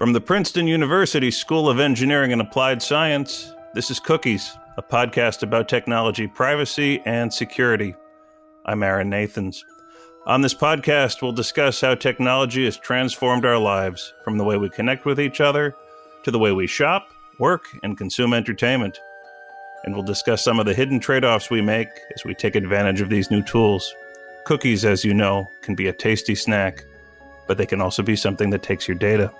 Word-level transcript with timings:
From 0.00 0.14
the 0.14 0.20
Princeton 0.20 0.66
University 0.66 1.30
School 1.30 1.68
of 1.68 1.78
Engineering 1.78 2.32
and 2.32 2.40
Applied 2.40 2.82
Science, 2.82 3.52
this 3.74 3.90
is 3.90 4.00
Cookies, 4.00 4.56
a 4.78 4.82
podcast 4.82 5.42
about 5.42 5.68
technology, 5.68 6.26
privacy, 6.26 7.02
and 7.04 7.30
security. 7.30 7.94
I'm 8.64 8.82
Aaron 8.82 9.10
Nathans. 9.10 9.62
On 10.24 10.40
this 10.40 10.54
podcast, 10.54 11.20
we'll 11.20 11.32
discuss 11.32 11.82
how 11.82 11.94
technology 11.94 12.64
has 12.64 12.78
transformed 12.78 13.44
our 13.44 13.58
lives, 13.58 14.14
from 14.24 14.38
the 14.38 14.44
way 14.44 14.56
we 14.56 14.70
connect 14.70 15.04
with 15.04 15.20
each 15.20 15.40
other 15.40 15.76
to 16.22 16.30
the 16.30 16.38
way 16.38 16.52
we 16.52 16.66
shop, 16.66 17.10
work, 17.38 17.66
and 17.82 17.98
consume 17.98 18.32
entertainment. 18.32 18.98
And 19.84 19.94
we'll 19.94 20.04
discuss 20.04 20.44
some 20.44 20.60
of 20.60 20.66
the 20.66 20.74
hidden 20.74 21.00
trade 21.00 21.24
offs 21.24 21.50
we 21.50 21.60
make 21.62 21.88
as 22.14 22.24
we 22.24 22.34
take 22.34 22.54
advantage 22.54 23.00
of 23.00 23.08
these 23.08 23.30
new 23.30 23.42
tools. 23.42 23.94
Cookies, 24.44 24.84
as 24.84 25.04
you 25.04 25.14
know, 25.14 25.50
can 25.62 25.74
be 25.74 25.86
a 25.86 25.92
tasty 25.92 26.34
snack, 26.34 26.84
but 27.46 27.58
they 27.58 27.66
can 27.66 27.80
also 27.80 28.02
be 28.02 28.16
something 28.16 28.50
that 28.50 28.62
takes 28.62 28.86
your 28.86 28.96
data. 28.96 29.32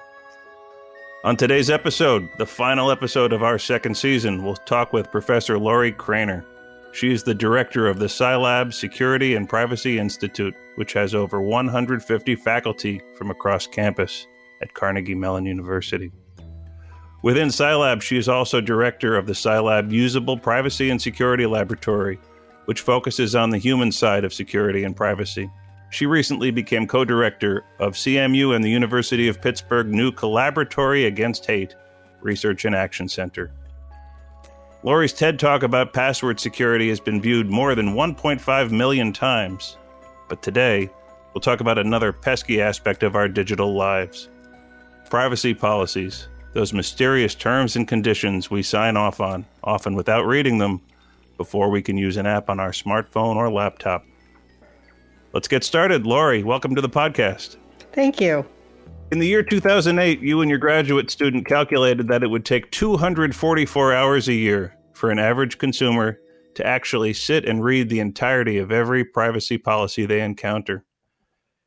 On 1.23 1.37
today's 1.37 1.69
episode, 1.69 2.29
the 2.39 2.47
final 2.47 2.91
episode 2.91 3.35
of 3.35 3.43
our 3.43 3.59
second 3.59 3.95
season, 3.95 4.43
we'll 4.43 4.57
talk 4.57 4.93
with 4.93 5.11
Professor 5.11 5.59
Lorrie 5.59 5.93
Cranor. 5.93 6.45
She 6.93 7.13
is 7.13 7.23
the 7.23 7.35
director 7.35 7.87
of 7.87 7.99
the 7.99 8.07
CyLab 8.07 8.73
Security 8.73 9.35
and 9.35 9.49
Privacy 9.49 9.99
Institute, 9.99 10.55
which 10.77 10.95
has 10.95 11.15
over 11.15 11.43
150 11.43 12.37
faculty 12.37 13.03
from 13.17 13.31
across 13.31 13.67
campus 13.67 14.27
at 14.63 14.73
Carnegie 14.75 15.15
Mellon 15.15 15.45
University. 15.45 16.11
Within 17.23 17.49
CyLab, 17.49 18.01
she 18.01 18.17
is 18.17 18.29
also 18.29 18.61
director 18.61 19.17
of 19.17 19.27
the 19.27 19.35
CyLab 19.35 19.91
Usable 19.91 20.39
Privacy 20.39 20.89
and 20.89 21.01
Security 21.01 21.45
Laboratory, 21.45 22.19
which 22.65 22.81
focuses 22.81 23.35
on 23.35 23.51
the 23.51 23.59
human 23.59 23.93
side 23.93 24.25
of 24.25 24.33
security 24.33 24.85
and 24.85 24.97
privacy. 24.97 25.51
She 25.91 26.07
recently 26.07 26.51
became 26.51 26.87
co 26.87 27.05
director 27.05 27.65
of 27.79 27.95
CMU 27.95 28.55
and 28.55 28.65
the 28.65 28.71
University 28.71 29.29
of 29.29 29.43
Pittsburgh 29.43 29.89
new 29.89 30.13
Collaboratory 30.13 31.07
Against 31.07 31.45
Hate 31.47 31.75
Research 32.23 32.65
and 32.65 32.75
Action 32.75 33.09
Center. 33.09 33.51
Lorrie's 34.83 35.13
TED 35.13 35.39
Talk 35.39 35.63
about 35.63 35.93
password 35.93 36.41
security 36.41 36.89
has 36.89 37.01
been 37.01 37.21
viewed 37.21 37.51
more 37.51 37.75
than 37.75 37.95
1.5 37.95 38.71
million 38.71 39.13
times. 39.13 39.77
But 40.29 40.43
today, 40.43 40.89
we'll 41.35 41.43
talk 41.43 41.61
about 41.61 41.77
another 41.77 42.15
pesky 42.15 42.63
aspect 42.63 43.03
of 43.03 43.15
our 43.15 43.29
digital 43.29 43.75
lives 43.75 44.31
privacy 45.11 45.53
policies, 45.53 46.29
those 46.53 46.73
mysterious 46.73 47.35
terms 47.35 47.77
and 47.77 47.87
conditions 47.87 48.51
we 48.51 48.63
sign 48.63 48.97
off 48.97 49.21
on, 49.21 49.47
often 49.63 49.95
without 49.95 50.27
reading 50.27 50.59
them, 50.59 50.81
before 51.37 51.71
we 51.71 51.81
can 51.81 51.97
use 51.97 52.17
an 52.17 52.27
app 52.27 52.51
on 52.51 52.61
our 52.61 52.73
smartphone 52.73 53.37
or 53.37 53.51
laptop. 53.51 54.05
Let's 55.33 55.49
get 55.49 55.65
started. 55.65 56.07
Lorrie, 56.07 56.43
welcome 56.43 56.75
to 56.75 56.83
the 56.83 56.89
podcast. 56.89 57.57
Thank 57.93 58.21
you. 58.21 58.45
In 59.11 59.19
the 59.19 59.27
year 59.27 59.43
2008, 59.43 60.21
you 60.21 60.41
and 60.41 60.51
your 60.51 60.59
graduate 60.59 61.11
student 61.11 61.47
calculated 61.47 62.09
that 62.09 62.23
it 62.23 62.29
would 62.29 62.45
take 62.45 62.71
244 62.71 63.93
hours 63.93 64.29
a 64.29 64.35
year 64.35 64.77
for 64.93 65.11
an 65.11 65.19
average 65.19 65.59
consumer 65.59 66.21
to 66.55 66.67
actually 66.67 67.13
sit 67.13 67.45
and 67.45 67.65
read 67.65 67.89
the 67.89 68.01
entirety 68.01 68.59
of 68.59 68.71
every 68.71 69.05
privacy 69.05 69.57
policy 69.57 70.05
they 70.05 70.21
encounter. 70.21 70.85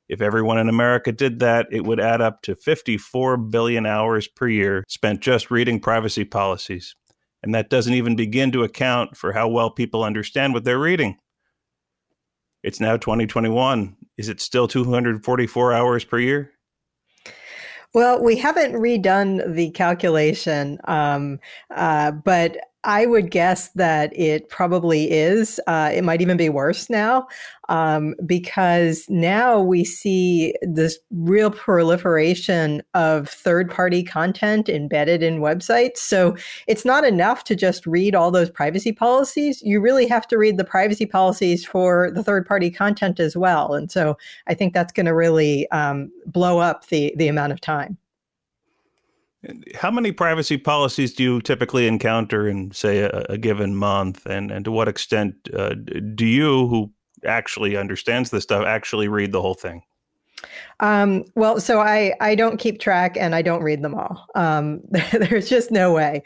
If 0.10 0.22
everyone 0.22 0.58
in 0.58 0.70
America 0.70 1.12
did 1.12 1.40
that, 1.40 1.68
it 1.72 1.86
would 1.86 2.00
add 2.00 2.22
up 2.22 2.42
to 2.44 2.56
54 2.56 3.38
billion 3.38 3.86
hours 3.86 4.28
per 4.28 4.48
year 4.48 4.84
spent 4.88 5.22
just 5.22 5.50
reading 5.50 5.80
privacy 5.80 6.26
policies. 6.26 6.96
And 7.42 7.54
that 7.56 7.70
doesn't 7.70 7.94
even 7.94 8.16
begin 8.16 8.52
to 8.52 8.64
account 8.64 9.18
for 9.18 9.34
how 9.34 9.48
well 9.48 9.70
people 9.70 10.04
understand 10.04 10.54
what 10.54 10.64
they're 10.64 10.80
reading. 10.80 11.18
It's 12.64 12.80
now 12.80 12.96
2021. 12.96 13.98
Is 14.18 14.30
it 14.30 14.40
still 14.40 14.68
244 14.68 15.74
hours 15.74 16.06
per 16.06 16.20
year? 16.20 16.52
Well, 17.94 18.24
we 18.24 18.38
haven't 18.38 18.74
redone 18.74 19.54
the 19.54 19.70
calculation, 19.72 20.80
um, 20.86 21.40
uh, 21.70 22.12
but 22.12 22.58
I 22.84 23.06
would 23.06 23.32
guess 23.32 23.70
that 23.70 24.18
it 24.18 24.50
probably 24.50 25.10
is. 25.10 25.60
Uh, 25.68 25.92
it 25.94 26.04
might 26.04 26.22
even 26.22 26.36
be 26.36 26.50
worse 26.50 26.90
now 26.90 27.28
um, 27.70 28.14
because 28.26 29.06
now 29.10 29.62
we 29.62 29.86
see 29.86 30.54
this 30.62 31.00
real 31.12 31.50
proliferation 31.50 32.84
of 32.94 33.30
third 33.30 33.72
party 33.72 34.04
content 34.04 34.68
embedded 34.68 35.24
in 35.24 35.40
websites. 35.40 35.98
So 35.98 36.36
it's 36.68 36.84
not 36.84 37.06
enough 37.06 37.46
to 37.46 37.56
just 37.56 37.88
read 37.88 38.16
all 38.16 38.32
those 38.32 38.50
privacy 38.50 38.92
policies. 38.92 39.62
You 39.62 39.80
really 39.80 40.08
have 40.08 40.28
to 40.28 40.38
read 40.38 40.58
the 40.58 40.66
privacy 40.66 41.06
policies 41.06 41.66
for 41.66 42.12
the 42.12 42.24
third 42.24 42.46
party 42.46 42.70
content 42.70 43.20
as 43.20 43.38
well. 43.38 43.74
And 43.74 43.90
so 43.92 44.18
I 44.48 44.54
think 44.54 44.74
that's 44.74 44.92
going 44.92 45.06
to 45.06 45.16
really 45.16 45.70
um, 45.72 46.12
blow 46.26 46.60
up 46.60 46.88
the, 46.88 47.14
the 47.18 47.30
amount 47.30 47.54
of 47.54 47.62
time. 47.62 47.98
How 49.76 49.92
many 49.92 50.12
privacy 50.12 50.58
policies 50.58 51.14
do 51.14 51.24
you 51.24 51.42
typically 51.42 51.88
encounter 51.88 52.48
in, 52.48 52.72
say, 52.72 53.00
a, 53.00 53.26
a 53.30 53.38
given 53.38 53.76
month, 53.76 54.26
and 54.26 54.52
and 54.52 54.64
to 54.66 54.72
what 54.72 54.88
extent 54.88 55.36
uh, 55.54 55.76
do 56.16 56.26
you, 56.26 56.68
who 56.68 56.92
actually 57.26 57.76
understands 57.76 58.30
this 58.30 58.44
stuff, 58.44 58.66
actually 58.66 59.08
read 59.08 59.32
the 59.32 59.42
whole 59.42 59.54
thing? 59.54 59.84
Um, 60.80 61.24
well, 61.36 61.60
so 61.60 61.80
I, 61.80 62.14
I 62.20 62.36
don't 62.36 62.58
keep 62.58 62.80
track 62.80 63.16
and 63.18 63.34
I 63.36 63.42
don't 63.42 63.64
read 63.64 63.82
them 63.82 63.96
all. 63.96 64.28
Um, 64.36 64.82
there's 65.12 65.48
just 65.48 65.72
no 65.72 65.94
way. 65.94 66.24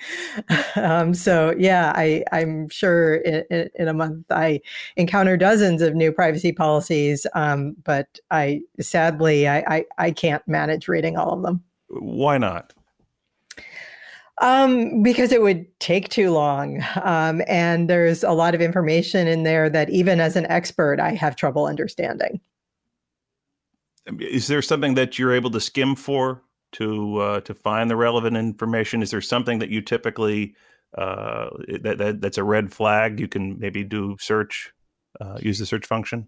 Um, 0.76 1.14
so 1.14 1.54
yeah, 1.58 1.94
I, 1.96 2.24
I'm 2.32 2.70
sure 2.70 3.16
in, 3.16 3.70
in, 3.76 3.88
a 3.88 3.94
month 3.94 4.26
I 4.32 4.62
encounter 4.96 5.38
dozens 5.38 5.82
of 5.82 5.96
new 5.96 6.12
privacy 6.12 6.52
policies. 6.52 7.28
Um, 7.36 7.76
but 7.84 8.20
I 8.32 8.62
sadly, 8.80 9.48
I, 9.48 9.58
I, 9.68 9.86
I 9.98 10.12
can't 10.12 10.46
manage 10.48 10.88
reading 10.88 11.18
all 11.18 11.34
of 11.34 11.44
them. 11.44 11.64
Why 11.90 12.38
not? 12.38 12.74
Um, 14.40 15.02
because 15.02 15.32
it 15.32 15.42
would 15.42 15.66
take 15.80 16.10
too 16.10 16.32
long. 16.32 16.84
Um, 17.02 17.42
and 17.48 17.90
there's 17.90 18.24
a 18.24 18.34
lot 18.34 18.54
of 18.54 18.62
information 18.62 19.28
in 19.28 19.44
there 19.44 19.68
that 19.70 19.90
even 19.90 20.20
as 20.20 20.36
an 20.36 20.46
expert, 20.46 21.00
I 21.00 21.16
have 21.16 21.36
trouble 21.36 21.66
understanding. 21.66 22.40
Is 24.20 24.48
there 24.48 24.62
something 24.62 24.94
that 24.94 25.18
you're 25.18 25.34
able 25.34 25.50
to 25.52 25.60
skim 25.60 25.96
for 25.96 26.44
to 26.74 27.18
uh, 27.18 27.40
to 27.42 27.54
find 27.54 27.90
the 27.90 27.96
relevant 27.96 28.38
information? 28.38 29.02
Is 29.02 29.12
there 29.12 29.22
something 29.22 29.60
that 29.60 29.70
you 29.70 29.82
typically 29.82 30.56
uh, 30.98 31.50
that, 31.82 31.98
that 31.98 32.22
that's 32.22 32.38
a 32.38 32.44
red 32.44 32.72
flag? 32.72 33.20
You 33.20 33.28
can 33.28 33.60
maybe 33.60 33.84
do 33.84 34.18
search, 34.20 34.72
uh, 35.20 35.40
use 35.42 35.60
the 35.60 35.66
search 35.66 35.86
function. 35.86 36.28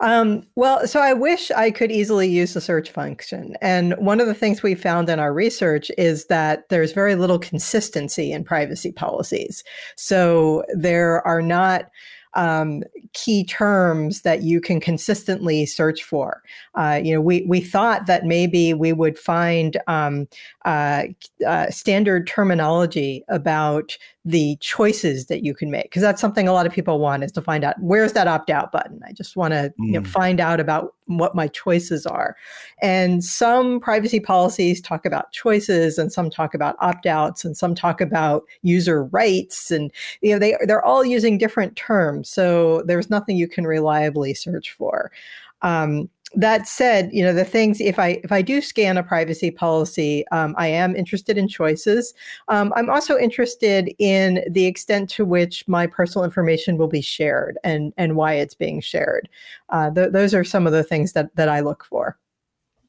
Um, 0.00 0.46
well, 0.56 0.86
so 0.86 1.00
I 1.00 1.12
wish 1.12 1.50
I 1.52 1.70
could 1.70 1.92
easily 1.92 2.28
use 2.28 2.54
the 2.54 2.60
search 2.60 2.90
function. 2.90 3.56
And 3.62 3.94
one 3.98 4.20
of 4.20 4.26
the 4.26 4.34
things 4.34 4.62
we 4.62 4.74
found 4.74 5.08
in 5.08 5.20
our 5.20 5.32
research 5.32 5.90
is 5.96 6.26
that 6.26 6.68
there's 6.68 6.92
very 6.92 7.14
little 7.14 7.38
consistency 7.38 8.32
in 8.32 8.44
privacy 8.44 8.92
policies. 8.92 9.62
So 9.96 10.64
there 10.74 11.26
are 11.26 11.42
not 11.42 11.90
um, 12.34 12.82
key 13.12 13.44
terms 13.44 14.22
that 14.22 14.42
you 14.42 14.60
can 14.60 14.80
consistently 14.80 15.66
search 15.66 16.02
for. 16.02 16.42
Uh, 16.74 17.00
you 17.02 17.14
know, 17.14 17.20
we 17.20 17.42
we 17.48 17.60
thought 17.60 18.06
that 18.06 18.24
maybe 18.24 18.74
we 18.74 18.92
would 18.92 19.18
find 19.18 19.76
um, 19.86 20.26
uh, 20.64 21.04
uh, 21.46 21.70
standard 21.70 22.26
terminology 22.26 23.24
about 23.28 23.96
the 24.26 24.56
choices 24.60 25.26
that 25.26 25.44
you 25.44 25.54
can 25.54 25.70
make 25.70 25.84
because 25.84 26.00
that's 26.00 26.20
something 26.20 26.48
a 26.48 26.52
lot 26.52 26.64
of 26.64 26.72
people 26.72 26.98
want 26.98 27.22
is 27.22 27.30
to 27.32 27.42
find 27.42 27.62
out 27.62 27.74
where's 27.80 28.14
that 28.14 28.26
opt 28.26 28.48
out 28.48 28.72
button. 28.72 28.98
I 29.06 29.12
just 29.12 29.36
want 29.36 29.52
to 29.52 29.72
mm. 29.78 29.86
you 29.86 29.92
know, 29.92 30.00
mm. 30.00 30.06
find 30.06 30.40
out 30.40 30.60
about 30.60 30.94
what 31.06 31.34
my 31.34 31.46
choices 31.48 32.06
are. 32.06 32.34
And 32.80 33.22
some 33.22 33.80
privacy 33.80 34.20
policies 34.20 34.80
talk 34.80 35.04
about 35.04 35.32
choices 35.32 35.98
and 35.98 36.10
some 36.10 36.30
talk 36.30 36.54
about 36.54 36.76
opt 36.80 37.04
outs 37.04 37.44
and 37.44 37.54
some 37.54 37.74
talk 37.74 38.00
about 38.00 38.44
user 38.62 39.04
rights 39.04 39.70
and 39.70 39.92
you 40.22 40.32
know 40.32 40.38
they 40.38 40.56
they're 40.66 40.84
all 40.84 41.04
using 41.04 41.36
different 41.36 41.76
terms. 41.76 42.30
So 42.30 42.82
there's 42.86 43.10
nothing 43.10 43.36
you 43.36 43.48
can 43.48 43.66
reliably 43.66 44.32
search 44.32 44.72
for. 44.72 45.12
Um, 45.60 46.08
that 46.36 46.68
said, 46.68 47.10
you 47.12 47.22
know 47.22 47.32
the 47.32 47.44
things 47.44 47.80
if 47.80 47.98
I 47.98 48.20
if 48.24 48.32
I 48.32 48.42
do 48.42 48.60
scan 48.60 48.96
a 48.96 49.02
privacy 49.02 49.50
policy, 49.50 50.26
um, 50.28 50.54
I 50.58 50.68
am 50.68 50.96
interested 50.96 51.38
in 51.38 51.48
choices. 51.48 52.14
Um, 52.48 52.72
I'm 52.76 52.90
also 52.90 53.18
interested 53.18 53.92
in 53.98 54.44
the 54.48 54.66
extent 54.66 55.10
to 55.10 55.24
which 55.24 55.66
my 55.68 55.86
personal 55.86 56.24
information 56.24 56.76
will 56.76 56.88
be 56.88 57.00
shared 57.00 57.58
and 57.64 57.92
and 57.96 58.16
why 58.16 58.34
it's 58.34 58.54
being 58.54 58.80
shared. 58.80 59.28
Uh, 59.68 59.90
th- 59.90 60.12
those 60.12 60.34
are 60.34 60.44
some 60.44 60.66
of 60.66 60.72
the 60.72 60.84
things 60.84 61.12
that 61.12 61.34
that 61.36 61.48
I 61.48 61.60
look 61.60 61.84
for. 61.84 62.18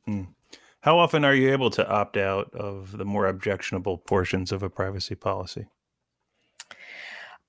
Hmm. 0.05 0.23
How 0.81 0.99
often 0.99 1.25
are 1.25 1.33
you 1.33 1.51
able 1.51 1.71
to 1.71 1.89
opt 1.89 2.15
out 2.15 2.53
of 2.53 2.97
the 2.97 3.05
more 3.05 3.25
objectionable 3.25 3.97
portions 3.97 4.51
of 4.51 4.61
a 4.61 4.69
privacy 4.69 5.15
policy? 5.15 5.65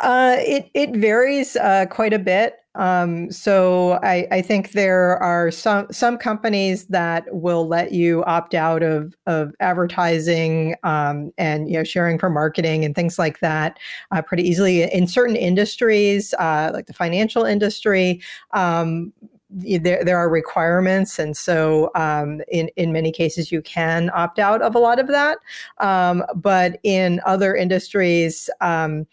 Uh, 0.00 0.36
it 0.38 0.70
it 0.74 0.96
varies 0.96 1.56
uh, 1.56 1.86
quite 1.86 2.12
a 2.12 2.18
bit. 2.18 2.56
Um, 2.76 3.30
so 3.32 3.98
I, 4.02 4.26
I, 4.30 4.42
think 4.42 4.72
there 4.72 5.16
are 5.22 5.50
some 5.50 5.86
some 5.90 6.18
companies 6.18 6.86
that 6.86 7.24
will 7.34 7.66
let 7.66 7.92
you 7.92 8.22
opt 8.24 8.54
out 8.54 8.82
of 8.82 9.16
of 9.26 9.54
advertising 9.60 10.74
um, 10.82 11.32
and 11.38 11.70
you 11.70 11.78
know 11.78 11.84
sharing 11.84 12.18
for 12.18 12.28
marketing 12.28 12.84
and 12.84 12.94
things 12.94 13.18
like 13.18 13.40
that 13.40 13.78
uh, 14.10 14.20
pretty 14.20 14.42
easily 14.42 14.82
in 14.92 15.06
certain 15.06 15.36
industries, 15.36 16.34
uh, 16.34 16.70
like 16.74 16.86
the 16.86 16.92
financial 16.92 17.44
industry. 17.44 18.20
Um, 18.52 19.12
there, 19.48 20.04
there 20.04 20.18
are 20.18 20.28
requirements, 20.28 21.18
and 21.18 21.36
so 21.36 21.90
um, 21.94 22.42
in 22.48 22.68
in 22.76 22.92
many 22.92 23.10
cases 23.10 23.50
you 23.50 23.62
can 23.62 24.10
opt 24.12 24.38
out 24.38 24.60
of 24.60 24.74
a 24.74 24.78
lot 24.78 24.98
of 24.98 25.06
that. 25.06 25.38
Um, 25.78 26.24
but 26.34 26.78
in 26.82 27.20
other 27.24 27.54
industries, 27.54 28.50
um, 28.60 29.06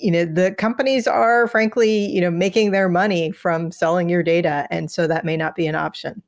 you 0.00 0.10
know 0.10 0.24
the 0.24 0.54
companies 0.54 1.06
are 1.06 1.46
frankly 1.48 2.06
you 2.06 2.20
know 2.20 2.30
making 2.30 2.70
their 2.70 2.88
money 2.88 3.30
from 3.30 3.70
selling 3.70 4.08
your 4.08 4.22
data, 4.22 4.66
and 4.70 4.90
so 4.90 5.06
that 5.06 5.24
may 5.24 5.36
not 5.36 5.54
be 5.54 5.66
an 5.66 5.74
option. 5.74 6.22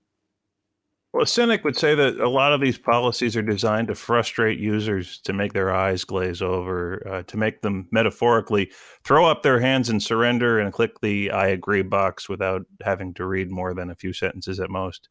Well, 1.12 1.24
a 1.24 1.26
cynic 1.26 1.62
would 1.62 1.76
say 1.76 1.94
that 1.94 2.19
a 2.20 2.28
lot 2.28 2.54
of 2.54 2.62
these 2.62 2.78
policies 2.78 3.36
are 3.36 3.42
designed 3.42 3.88
to 3.88 3.94
frustrate 3.94 4.58
users, 4.58 5.19
to 5.24 5.34
make 5.34 5.52
their 5.52 5.74
eyes 5.74 6.04
glaze 6.04 6.40
over, 6.40 7.06
uh, 7.06 7.22
to 7.24 7.36
make 7.36 7.60
them 7.60 7.86
metaphorically 7.90 8.72
throw 9.04 9.26
up 9.26 9.42
their 9.42 9.60
hands 9.60 9.90
and 9.90 10.02
surrender 10.02 10.58
and 10.58 10.72
click 10.72 11.00
the 11.02 11.30
I 11.30 11.48
agree 11.48 11.82
box 11.82 12.30
without 12.30 12.64
having 12.82 13.12
to 13.14 13.26
read 13.26 13.50
more 13.50 13.74
than 13.74 13.90
a 13.90 13.94
few 13.94 14.14
sentences 14.14 14.58
at 14.58 14.70
most. 14.70 15.10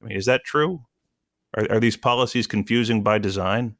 I 0.00 0.06
mean, 0.06 0.16
is 0.16 0.26
that 0.26 0.44
true? 0.44 0.84
Are, 1.54 1.66
are 1.70 1.80
these 1.80 1.96
policies 1.96 2.46
confusing 2.46 3.02
by 3.02 3.18
design? 3.18 3.74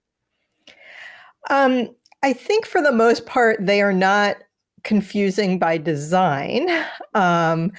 Um, 1.48 1.94
I 2.22 2.32
think 2.32 2.66
for 2.66 2.80
the 2.80 2.92
most 2.92 3.26
part, 3.26 3.58
they 3.60 3.82
are 3.82 3.92
not 3.92 4.36
confusing 4.84 5.58
by 5.58 5.78
design. 5.78 6.69
Um, 7.14 7.72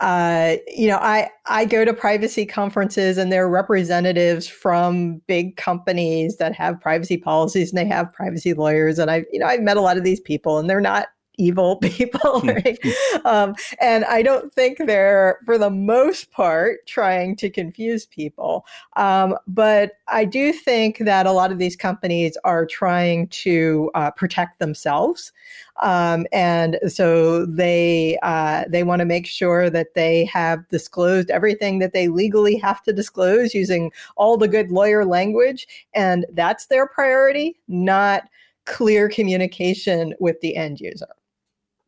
uh, 0.00 0.54
you 0.68 0.86
know, 0.86 0.98
I 0.98 1.30
I 1.46 1.64
go 1.64 1.84
to 1.84 1.92
privacy 1.92 2.46
conferences 2.46 3.18
and 3.18 3.32
there 3.32 3.44
are 3.44 3.50
representatives 3.50 4.46
from 4.46 5.20
big 5.26 5.56
companies 5.56 6.36
that 6.36 6.54
have 6.54 6.80
privacy 6.80 7.16
policies 7.16 7.70
and 7.70 7.78
they 7.78 7.84
have 7.84 8.12
privacy 8.12 8.54
lawyers 8.54 9.00
and 9.00 9.10
I 9.10 9.24
you 9.32 9.40
know 9.40 9.46
I've 9.46 9.62
met 9.62 9.76
a 9.76 9.80
lot 9.80 9.96
of 9.96 10.04
these 10.04 10.20
people 10.20 10.58
and 10.58 10.70
they're 10.70 10.80
not 10.80 11.08
evil 11.38 11.76
people 11.82 12.40
hmm. 12.40 12.48
right? 12.50 12.78
um, 13.24 13.54
and 13.80 14.04
i 14.06 14.20
don't 14.22 14.52
think 14.52 14.78
they're 14.78 15.38
for 15.46 15.56
the 15.56 15.70
most 15.70 16.30
part 16.30 16.86
trying 16.86 17.34
to 17.34 17.48
confuse 17.48 18.06
people 18.06 18.66
um, 18.96 19.34
but 19.46 19.92
i 20.08 20.24
do 20.24 20.52
think 20.52 20.98
that 20.98 21.26
a 21.26 21.32
lot 21.32 21.50
of 21.50 21.58
these 21.58 21.76
companies 21.76 22.36
are 22.44 22.66
trying 22.66 23.26
to 23.28 23.90
uh, 23.94 24.10
protect 24.10 24.58
themselves 24.58 25.32
um, 25.80 26.26
and 26.32 26.78
so 26.88 27.46
they 27.46 28.18
uh, 28.22 28.64
they 28.68 28.82
want 28.82 29.00
to 29.00 29.06
make 29.06 29.26
sure 29.26 29.70
that 29.70 29.94
they 29.94 30.24
have 30.24 30.66
disclosed 30.68 31.30
everything 31.30 31.78
that 31.78 31.92
they 31.92 32.08
legally 32.08 32.56
have 32.56 32.82
to 32.82 32.92
disclose 32.92 33.54
using 33.54 33.92
all 34.16 34.36
the 34.36 34.48
good 34.48 34.70
lawyer 34.70 35.04
language 35.04 35.68
and 35.94 36.26
that's 36.32 36.66
their 36.66 36.86
priority 36.86 37.58
not 37.68 38.24
clear 38.64 39.08
communication 39.08 40.14
with 40.20 40.40
the 40.40 40.56
end 40.56 40.80
user 40.80 41.08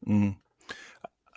Mm. 0.06 0.37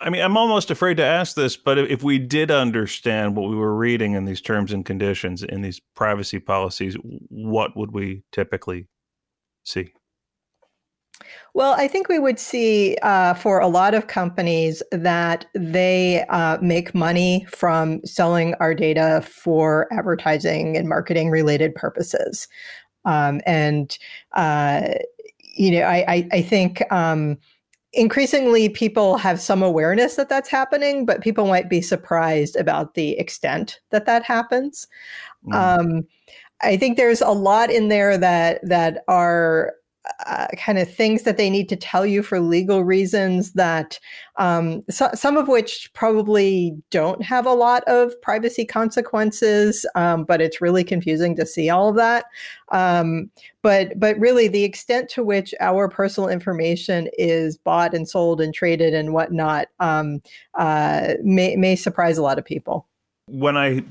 I 0.00 0.10
mean, 0.10 0.20
I'm 0.20 0.36
almost 0.36 0.70
afraid 0.70 0.98
to 0.98 1.04
ask 1.04 1.34
this, 1.34 1.56
but 1.56 1.78
if 1.78 2.02
we 2.02 2.18
did 2.18 2.50
understand 2.50 3.36
what 3.36 3.48
we 3.48 3.56
were 3.56 3.74
reading 3.74 4.12
in 4.12 4.26
these 4.26 4.40
terms 4.40 4.72
and 4.72 4.84
conditions, 4.84 5.42
in 5.42 5.62
these 5.62 5.80
privacy 5.94 6.38
policies, 6.40 6.96
what 7.28 7.74
would 7.74 7.92
we 7.92 8.22
typically 8.30 8.88
see? 9.64 9.94
Well, 11.54 11.72
I 11.72 11.88
think 11.88 12.08
we 12.08 12.18
would 12.18 12.38
see 12.38 12.98
uh, 13.02 13.34
for 13.34 13.60
a 13.60 13.68
lot 13.68 13.94
of 13.94 14.08
companies 14.08 14.82
that 14.90 15.46
they 15.54 16.24
uh, 16.28 16.58
make 16.60 16.94
money 16.94 17.46
from 17.48 18.04
selling 18.04 18.54
our 18.60 18.74
data 18.74 19.24
for 19.26 19.86
advertising 19.92 20.76
and 20.76 20.88
marketing 20.88 21.30
related 21.30 21.74
purposes. 21.74 22.46
Um, 23.04 23.40
and, 23.46 23.96
uh, 24.32 24.88
you 25.38 25.70
know, 25.70 25.82
I, 25.82 26.04
I, 26.08 26.28
I 26.32 26.42
think. 26.42 26.82
Um, 26.92 27.38
increasingly 27.94 28.68
people 28.68 29.16
have 29.16 29.40
some 29.40 29.62
awareness 29.62 30.16
that 30.16 30.28
that's 30.28 30.48
happening 30.48 31.06
but 31.06 31.20
people 31.20 31.46
might 31.46 31.68
be 31.68 31.80
surprised 31.80 32.56
about 32.56 32.94
the 32.94 33.12
extent 33.18 33.80
that 33.90 34.06
that 34.06 34.22
happens 34.22 34.86
mm. 35.46 35.54
um, 35.54 36.06
i 36.62 36.76
think 36.76 36.96
there's 36.96 37.20
a 37.20 37.30
lot 37.30 37.70
in 37.70 37.88
there 37.88 38.18
that 38.18 38.60
that 38.62 39.04
are 39.08 39.74
uh, 40.26 40.46
kind 40.58 40.78
of 40.78 40.92
things 40.92 41.22
that 41.22 41.36
they 41.36 41.48
need 41.48 41.68
to 41.68 41.76
tell 41.76 42.04
you 42.04 42.22
for 42.22 42.40
legal 42.40 42.84
reasons 42.84 43.52
that 43.52 43.98
um, 44.36 44.82
so, 44.90 45.08
some 45.14 45.36
of 45.36 45.48
which 45.48 45.90
probably 45.94 46.76
don't 46.90 47.22
have 47.22 47.46
a 47.46 47.52
lot 47.52 47.84
of 47.84 48.20
privacy 48.20 48.64
consequences 48.64 49.86
um, 49.94 50.24
but 50.24 50.40
it's 50.40 50.60
really 50.60 50.84
confusing 50.84 51.34
to 51.36 51.46
see 51.46 51.70
all 51.70 51.88
of 51.88 51.96
that. 51.96 52.26
Um, 52.70 53.30
but 53.62 53.98
but 53.98 54.18
really 54.18 54.48
the 54.48 54.64
extent 54.64 55.08
to 55.10 55.22
which 55.22 55.54
our 55.60 55.88
personal 55.88 56.28
information 56.28 57.08
is 57.16 57.56
bought 57.56 57.94
and 57.94 58.08
sold 58.08 58.40
and 58.40 58.52
traded 58.52 58.94
and 58.94 59.12
whatnot 59.12 59.68
um, 59.80 60.20
uh, 60.54 61.14
may, 61.22 61.56
may 61.56 61.76
surprise 61.76 62.18
a 62.18 62.22
lot 62.22 62.38
of 62.38 62.44
people. 62.44 62.86
When 63.26 63.56
i 63.56 63.82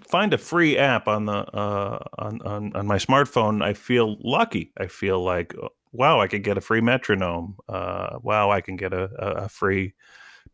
find 0.00 0.32
a 0.34 0.38
free 0.38 0.78
app 0.78 1.08
on 1.08 1.26
the 1.26 1.32
uh, 1.32 2.04
on, 2.18 2.42
on, 2.42 2.76
on 2.76 2.86
my 2.86 2.96
smartphone, 2.96 3.62
I 3.62 3.74
feel 3.74 4.16
lucky. 4.20 4.72
I 4.78 4.86
feel 4.86 5.22
like 5.22 5.54
uh, 5.60 5.68
wow, 5.92 6.20
I 6.20 6.28
could 6.28 6.42
get 6.42 6.58
a 6.58 6.62
free 6.62 6.80
metronome. 6.80 7.56
Uh, 7.68 8.18
wow, 8.22 8.50
I 8.50 8.60
can 8.60 8.76
get 8.76 8.92
a, 8.92 9.04
a 9.18 9.48
free 9.48 9.94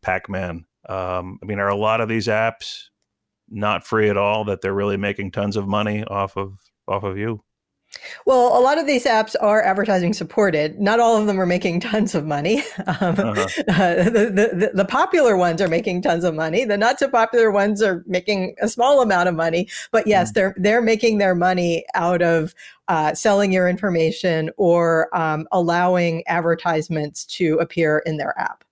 Pac 0.01 0.29
Man. 0.29 0.65
Um, 0.87 1.39
I 1.41 1.45
mean, 1.45 1.59
are 1.59 1.69
a 1.69 1.75
lot 1.75 2.01
of 2.01 2.09
these 2.09 2.27
apps 2.27 2.85
not 3.49 3.85
free 3.85 4.09
at 4.09 4.17
all? 4.17 4.45
That 4.45 4.61
they're 4.61 4.73
really 4.73 4.97
making 4.97 5.31
tons 5.31 5.55
of 5.55 5.67
money 5.67 6.03
off 6.03 6.37
of 6.37 6.59
off 6.87 7.03
of 7.03 7.17
you? 7.17 7.43
Well, 8.25 8.57
a 8.57 8.61
lot 8.61 8.77
of 8.77 8.85
these 8.85 9.05
apps 9.05 9.35
are 9.41 9.63
advertising 9.63 10.13
supported. 10.13 10.79
Not 10.79 10.99
all 10.99 11.17
of 11.17 11.25
them 11.25 11.39
are 11.39 11.45
making 11.45 11.79
tons 11.79 12.13
of 12.13 12.25
money. 12.25 12.63
Um, 12.85 13.19
uh-huh. 13.19 13.47
uh, 13.67 14.03
the, 14.03 14.51
the, 14.53 14.71
the, 14.73 14.85
popular 14.85 15.37
ones 15.37 15.61
are 15.61 15.67
making 15.67 16.01
tons 16.01 16.23
of 16.23 16.35
money. 16.35 16.65
The 16.65 16.77
not 16.77 16.99
so 16.99 17.07
popular 17.07 17.51
ones 17.51 17.81
are 17.81 18.03
making 18.07 18.55
a 18.61 18.67
small 18.67 19.01
amount 19.01 19.29
of 19.29 19.35
money. 19.35 19.67
But 19.91 20.07
yes, 20.07 20.31
mm. 20.31 20.33
they're 20.35 20.55
they're 20.57 20.81
making 20.81 21.17
their 21.17 21.35
money 21.35 21.85
out 21.95 22.21
of 22.21 22.53
uh, 22.87 23.13
selling 23.13 23.51
your 23.51 23.67
information 23.67 24.49
or 24.57 25.15
um, 25.15 25.47
allowing 25.51 26.23
advertisements 26.27 27.25
to 27.25 27.55
appear 27.55 27.99
in 28.05 28.17
their 28.17 28.37
app. 28.39 28.63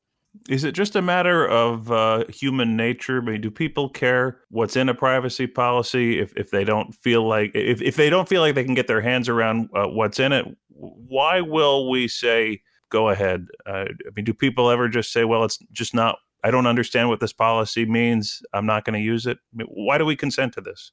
Is 0.48 0.64
it 0.64 0.72
just 0.72 0.96
a 0.96 1.02
matter 1.02 1.46
of 1.46 1.92
uh, 1.92 2.24
human 2.30 2.78
nature? 2.78 3.18
I 3.18 3.22
mean, 3.22 3.42
do 3.42 3.52
people 3.52 3.90
care 3.90 4.40
what's 4.50 4.78
in 4.78 4.88
a 4.88 4.94
privacy 4.94 5.46
policy 5.46 6.20
if, 6.20 6.34
if 6.38 6.52
they 6.52 6.64
don't 6.64 6.96
feel 6.96 7.28
like 7.28 7.52
if, 7.54 7.82
if 7.82 7.96
they 7.98 8.10
don't 8.10 8.30
feel 8.30 8.42
like 8.42 8.56
they 8.56 8.64
can 8.64 8.74
get 8.74 8.88
their 8.88 9.02
hands 9.02 9.28
around 9.28 9.70
uh, 9.76 9.88
what's 9.88 10.20
in 10.20 10.32
it? 10.32 10.46
Why 10.70 11.42
will 11.42 11.90
we 11.90 12.08
say 12.08 12.62
go 12.90 13.10
ahead? 13.10 13.48
Uh, 13.66 13.86
I 13.90 14.10
mean, 14.16 14.26
do 14.26 14.34
people 14.34 14.70
ever 14.70 14.88
just 14.88 15.12
say, 15.12 15.26
well, 15.26 15.44
it's 15.44 15.58
just 15.72 15.94
not? 15.94 16.18
I 16.44 16.52
don't 16.52 16.68
understand 16.68 17.10
what 17.10 17.20
this 17.20 17.34
policy 17.34 17.86
means. 17.86 18.42
I'm 18.54 18.66
not 18.66 18.86
going 18.86 18.94
to 18.94 19.06
use 19.06 19.26
it. 19.26 19.38
I 19.54 19.58
mean, 19.58 19.68
why 19.70 19.98
do 19.98 20.06
we 20.06 20.16
consent 20.16 20.54
to 20.54 20.62
this? 20.62 20.92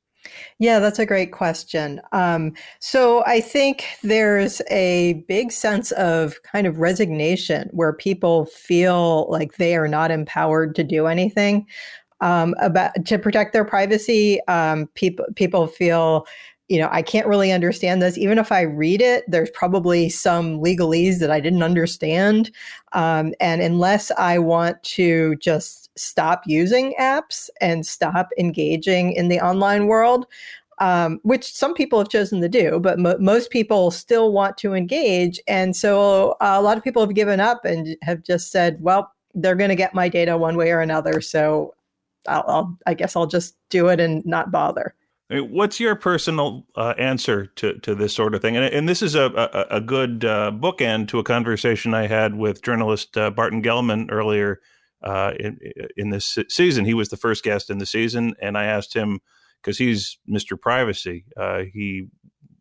Yeah, 0.59 0.79
that's 0.79 0.99
a 0.99 1.07
great 1.07 1.33
question. 1.33 2.01
Um, 2.13 2.55
so 2.81 3.25
I 3.27 3.41
think 3.41 3.85
there's 4.03 4.63
a 4.71 5.25
big 5.29 5.53
sense 5.53 5.93
of 5.93 6.43
kind 6.43 6.67
of 6.67 6.79
resignation 6.79 7.69
where 7.73 7.93
people 7.93 8.47
feel 8.47 9.27
like 9.31 9.57
they 9.57 9.77
are 9.77 9.89
not 9.89 10.11
empowered 10.11 10.75
to 10.77 10.85
do 10.85 11.07
anything 11.07 11.67
um, 12.21 12.55
about 12.61 12.93
to 13.07 13.19
protect 13.19 13.53
their 13.53 13.65
privacy. 13.65 14.41
Um, 14.49 14.89
people 14.95 15.27
people 15.37 15.67
feel 15.67 16.27
you 16.69 16.79
know, 16.79 16.89
I 16.91 17.03
can't 17.03 17.27
really 17.27 17.53
understand 17.53 18.01
this. 18.01 18.17
Even 18.17 18.39
if 18.39 18.51
I 18.51 18.63
read 18.63 19.03
it, 19.03 19.25
there's 19.29 19.51
probably 19.51 20.09
some 20.09 20.61
legalese 20.61 21.19
that 21.19 21.31
I 21.31 21.41
didn't 21.41 21.63
understand. 21.63 22.51
Um, 22.93 23.35
and 23.39 23.61
unless 23.61 24.11
I 24.13 24.39
want 24.39 24.83
to 24.85 25.37
just 25.37 25.91
stop 25.97 26.43
using 26.47 26.95
apps 26.99 27.51
and 27.61 27.87
stop 27.87 28.31
engaging 28.39 29.13
in 29.13 29.29
the 29.29 29.41
online 29.41 29.87
world, 29.87 30.27
um, 30.79 31.21
which 31.23 31.53
some 31.53 31.75
people 31.75 31.99
have 31.99 32.09
chosen 32.09 32.41
to 32.41 32.49
do, 32.49 32.81
but 32.81 32.99
mo- 32.99 33.19
most 33.21 33.51
people 33.51 33.91
still 33.91 34.33
want 34.33 34.57
to 34.59 34.75
engage. 34.75 35.41
And 35.47 35.77
so 35.77 36.35
a 36.41 36.63
lot 36.63 36.79
of 36.79 36.83
people 36.83 37.05
have 37.05 37.15
given 37.15 37.41
up 37.41 37.65
and 37.65 37.97
have 38.03 38.23
just 38.23 38.51
said, 38.51 38.79
well, 38.81 39.13
they're 39.35 39.55
going 39.55 39.71
to 39.71 39.77
get 39.77 39.95
my 39.95 40.09
data 40.09 40.37
one 40.37 40.57
way 40.57 40.73
or 40.73 40.81
another. 40.81 41.21
So 41.21 41.75
I'll, 42.27 42.45
I'll, 42.49 42.79
I 42.87 42.95
guess 42.95 43.17
I'll 43.17 43.27
just 43.27 43.55
do 43.69 43.89
it 43.89 44.01
and 44.01 44.25
not 44.25 44.51
bother. 44.51 44.95
What's 45.31 45.81
your 45.81 45.97
personal 45.97 46.67
uh, 46.77 46.95
answer 46.99 47.47
to, 47.57 47.79
to 47.81 47.95
this 47.95 48.15
sort 48.15 48.35
of 48.35 48.43
thing? 48.43 48.57
And, 48.57 48.67
and 48.67 48.89
this 48.89 49.01
is 49.01 49.15
a, 49.15 49.25
a, 49.71 49.77
a 49.77 49.81
good 49.81 50.25
uh, 50.25 50.53
bookend 50.53 51.09
to 51.09 51.19
a 51.19 51.25
conversation 51.25 51.95
I 51.95 52.07
had 52.07 52.35
with 52.35 52.63
journalist 52.63 53.17
uh, 53.17 53.31
Barton 53.31 53.63
Gellman 53.63 54.09
earlier 54.11 54.61
uh, 55.03 55.33
in, 55.41 55.59
in 55.97 56.11
this 56.11 56.39
season. 56.49 56.85
He 56.85 56.93
was 56.93 57.09
the 57.09 57.17
first 57.17 57.43
guest 57.43 57.71
in 57.71 57.79
the 57.79 57.87
season, 57.87 58.35
and 58.41 58.59
I 58.59 58.65
asked 58.65 58.95
him 58.95 59.21
because 59.63 59.79
he's 59.79 60.19
Mr. 60.29 60.61
Privacy. 60.61 61.25
Uh, 61.37 61.63
he 61.73 62.09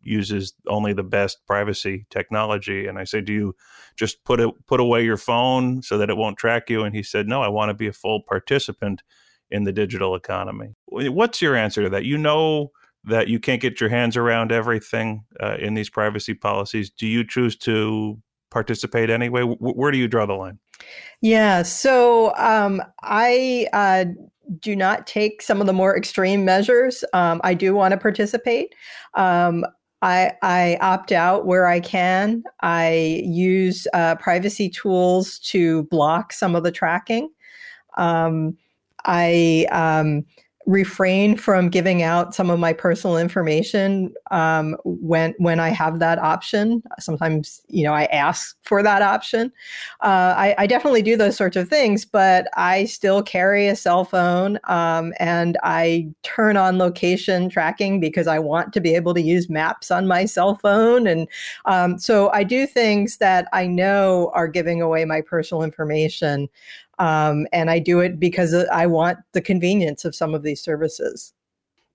uses 0.02 0.54
only 0.66 0.92
the 0.92 1.02
best 1.02 1.46
privacy 1.46 2.06
technology. 2.10 2.86
And 2.86 2.98
I 2.98 3.04
say, 3.04 3.20
do 3.20 3.32
you 3.32 3.56
just 3.96 4.24
put 4.24 4.40
it 4.40 4.50
put 4.66 4.80
away 4.80 5.04
your 5.04 5.16
phone 5.16 5.82
so 5.82 5.98
that 5.98 6.10
it 6.10 6.16
won't 6.16 6.38
track 6.38 6.70
you? 6.70 6.82
And 6.82 6.94
he 6.94 7.02
said, 7.02 7.26
no, 7.26 7.42
I 7.42 7.48
want 7.48 7.70
to 7.70 7.74
be 7.74 7.86
a 7.86 7.92
full 7.92 8.22
participant 8.22 9.02
in 9.50 9.64
the 9.64 9.72
digital 9.72 10.14
economy. 10.14 10.74
What's 10.86 11.40
your 11.40 11.56
answer 11.56 11.82
to 11.82 11.88
that? 11.90 12.04
You 12.04 12.18
know 12.18 12.70
that 13.04 13.28
you 13.28 13.38
can't 13.38 13.60
get 13.60 13.80
your 13.80 13.90
hands 13.90 14.16
around 14.16 14.50
everything 14.50 15.24
uh, 15.40 15.56
in 15.58 15.74
these 15.74 15.90
privacy 15.90 16.34
policies. 16.34 16.90
Do 16.90 17.06
you 17.06 17.26
choose 17.26 17.56
to 17.58 18.18
participate 18.50 19.10
anyway? 19.10 19.40
W- 19.40 19.56
where 19.58 19.90
do 19.90 19.98
you 19.98 20.08
draw 20.08 20.26
the 20.26 20.34
line? 20.34 20.58
Yeah, 21.20 21.62
so 21.62 22.34
um, 22.36 22.82
I 23.02 23.66
uh, 23.72 24.06
do 24.60 24.74
not 24.76 25.06
take 25.06 25.42
some 25.42 25.60
of 25.60 25.66
the 25.66 25.72
more 25.72 25.96
extreme 25.96 26.44
measures. 26.44 27.04
Um, 27.12 27.40
I 27.44 27.54
do 27.54 27.74
want 27.74 27.92
to 27.92 27.98
participate. 27.98 28.74
Um, 29.14 29.64
I, 30.02 30.32
I, 30.42 30.76
opt 30.82 31.12
out 31.12 31.46
where 31.46 31.66
I 31.66 31.80
can. 31.80 32.42
I 32.60 33.22
use 33.24 33.86
uh, 33.94 34.16
privacy 34.16 34.68
tools 34.68 35.38
to 35.40 35.84
block 35.84 36.30
some 36.32 36.54
of 36.54 36.62
the 36.62 36.72
tracking. 36.72 37.30
Um, 37.96 38.58
I 39.04 39.66
um, 39.70 40.24
refrain 40.66 41.36
from 41.36 41.68
giving 41.68 42.02
out 42.02 42.34
some 42.34 42.48
of 42.48 42.58
my 42.58 42.72
personal 42.72 43.18
information 43.18 44.14
um, 44.30 44.76
when 44.84 45.34
when 45.38 45.60
I 45.60 45.68
have 45.68 45.98
that 45.98 46.18
option. 46.18 46.82
Sometimes, 46.98 47.60
you 47.68 47.84
know, 47.84 47.92
I 47.92 48.04
ask 48.06 48.56
for 48.62 48.82
that 48.82 49.02
option. 49.02 49.52
Uh, 50.00 50.34
I, 50.36 50.54
I, 50.58 50.66
definitely 50.66 51.02
do 51.02 51.16
those 51.16 51.36
sorts 51.36 51.56
of 51.56 51.68
things, 51.68 52.04
but 52.04 52.48
I 52.56 52.86
still 52.86 53.22
carry 53.22 53.68
a 53.68 53.76
cell 53.76 54.04
phone 54.04 54.58
um, 54.64 55.12
and 55.18 55.58
I 55.62 56.08
turn 56.22 56.56
on 56.56 56.78
location 56.78 57.50
tracking 57.50 58.00
because 58.00 58.26
I 58.26 58.38
want 58.38 58.72
to 58.72 58.80
be 58.80 58.94
able 58.94 59.12
to 59.14 59.20
use 59.20 59.50
maps 59.50 59.90
on 59.90 60.06
my 60.06 60.24
cell 60.24 60.54
phone, 60.56 61.06
and 61.06 61.28
um, 61.66 61.98
so 61.98 62.30
I 62.30 62.42
do 62.42 62.66
things 62.66 63.18
that 63.18 63.48
I 63.52 63.66
know 63.66 64.30
are 64.34 64.48
giving 64.48 64.80
away 64.80 65.04
my 65.04 65.20
personal 65.20 65.62
information. 65.62 66.48
Um, 66.98 67.46
and 67.52 67.70
I 67.70 67.78
do 67.78 68.00
it 68.00 68.18
because 68.18 68.54
I 68.54 68.86
want 68.86 69.18
the 69.32 69.40
convenience 69.40 70.04
of 70.04 70.14
some 70.14 70.34
of 70.34 70.42
these 70.42 70.60
services. 70.60 71.32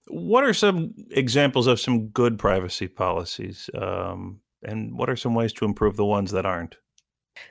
What 0.08 0.44
are 0.44 0.54
some 0.54 0.94
examples 1.12 1.68
of 1.68 1.80
some 1.80 2.08
good 2.08 2.40
privacy 2.40 2.88
policies? 2.88 3.70
Um, 3.76 4.40
and 4.64 4.98
what 4.98 5.10
are 5.10 5.16
some 5.16 5.36
ways 5.36 5.54
to 5.54 5.66
improve 5.66 5.96
the 5.96 6.06
ones 6.06 6.32
that 6.32 6.46
aren't? 6.46 6.78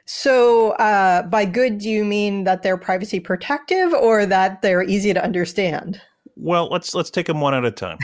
So, 0.04 0.72
uh, 0.72 1.22
by 1.22 1.44
good, 1.44 1.78
do 1.78 1.88
you 1.88 2.04
mean 2.04 2.44
that 2.44 2.62
they're 2.62 2.76
privacy 2.76 3.20
protective 3.20 3.92
or 3.94 4.26
that 4.26 4.60
they're 4.60 4.82
easy 4.82 5.14
to 5.14 5.22
understand? 5.22 6.00
Well, 6.36 6.68
let's 6.68 6.94
let's 6.94 7.10
take 7.10 7.26
them 7.26 7.40
one 7.40 7.54
at 7.54 7.64
a 7.64 7.70
time. 7.70 7.98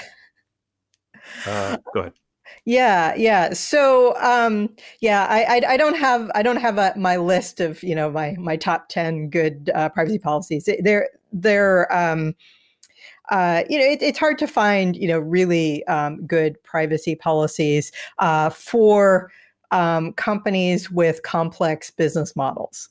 Uh, 1.47 1.77
go 1.93 2.01
ahead. 2.01 2.13
Yeah, 2.65 3.15
yeah. 3.15 3.53
So, 3.53 4.17
um, 4.21 4.71
yeah, 5.01 5.27
I, 5.29 5.45
I, 5.45 5.73
I, 5.75 5.77
don't 5.77 5.97
have 5.97 6.31
I 6.35 6.43
don't 6.43 6.57
have 6.57 6.79
a, 6.79 6.95
my 6.97 7.17
list 7.17 7.61
of 7.61 7.83
you 7.83 7.95
know 7.95 8.11
my 8.11 8.37
my 8.39 8.57
top 8.57 8.89
ten 8.89 9.29
good 9.29 9.71
uh, 9.75 9.89
privacy 9.91 10.19
policies. 10.19 10.69
They're 10.81 11.09
they're 11.33 11.93
um, 11.95 12.35
uh, 13.31 13.65
you 13.69 13.79
know 13.79 13.85
it, 13.85 14.03
it's 14.03 14.19
hard 14.19 14.39
to 14.39 14.47
find 14.47 14.97
you 14.97 15.09
know 15.09 15.19
really 15.19 15.87
um, 15.87 16.27
good 16.27 16.63
privacy 16.63 17.15
policies 17.15 17.93
uh, 18.19 18.51
for 18.51 19.31
um, 19.71 20.13
companies 20.15 20.91
with 20.91 21.23
complex 21.23 21.91
business 21.91 22.35
models. 22.37 22.89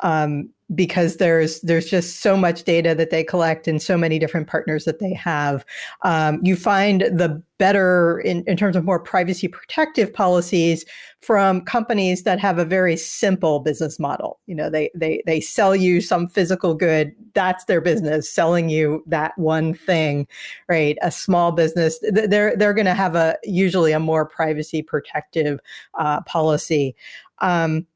Um, 0.00 0.50
because 0.74 1.16
there's 1.18 1.60
there's 1.60 1.86
just 1.86 2.20
so 2.20 2.36
much 2.36 2.64
data 2.64 2.94
that 2.94 3.10
they 3.10 3.22
collect 3.22 3.68
and 3.68 3.82
so 3.82 3.98
many 3.98 4.18
different 4.18 4.46
partners 4.46 4.84
that 4.84 4.98
they 4.98 5.12
have. 5.12 5.64
Um, 6.02 6.40
you 6.42 6.56
find 6.56 7.02
the 7.02 7.42
better 7.58 8.18
in, 8.20 8.44
in 8.46 8.56
terms 8.56 8.74
of 8.74 8.84
more 8.84 8.98
privacy 8.98 9.46
protective 9.46 10.12
policies 10.12 10.84
from 11.20 11.60
companies 11.60 12.22
that 12.22 12.40
have 12.40 12.58
a 12.58 12.64
very 12.64 12.96
simple 12.96 13.60
business 13.60 13.98
model. 13.98 14.40
You 14.46 14.54
know, 14.54 14.70
they 14.70 14.90
they 14.94 15.22
they 15.26 15.40
sell 15.40 15.76
you 15.76 16.00
some 16.00 16.28
physical 16.28 16.74
good. 16.74 17.12
That's 17.34 17.66
their 17.66 17.82
business, 17.82 18.30
selling 18.30 18.70
you 18.70 19.04
that 19.06 19.36
one 19.36 19.74
thing, 19.74 20.26
right? 20.68 20.96
A 21.02 21.10
small 21.10 21.52
business, 21.52 21.98
they're 22.02 22.56
they're 22.56 22.74
going 22.74 22.86
to 22.86 22.94
have 22.94 23.14
a 23.14 23.36
usually 23.44 23.92
a 23.92 24.00
more 24.00 24.24
privacy 24.24 24.82
protective 24.82 25.60
uh, 25.98 26.22
policy. 26.22 26.96
Um, 27.40 27.86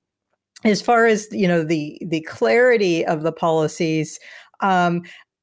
as 0.64 0.82
far 0.82 1.06
as 1.06 1.28
you 1.30 1.46
know 1.46 1.62
the 1.62 1.98
the 2.04 2.20
clarity 2.22 3.04
of 3.06 3.22
the 3.22 3.32
policies 3.32 4.18
um, 4.60 5.02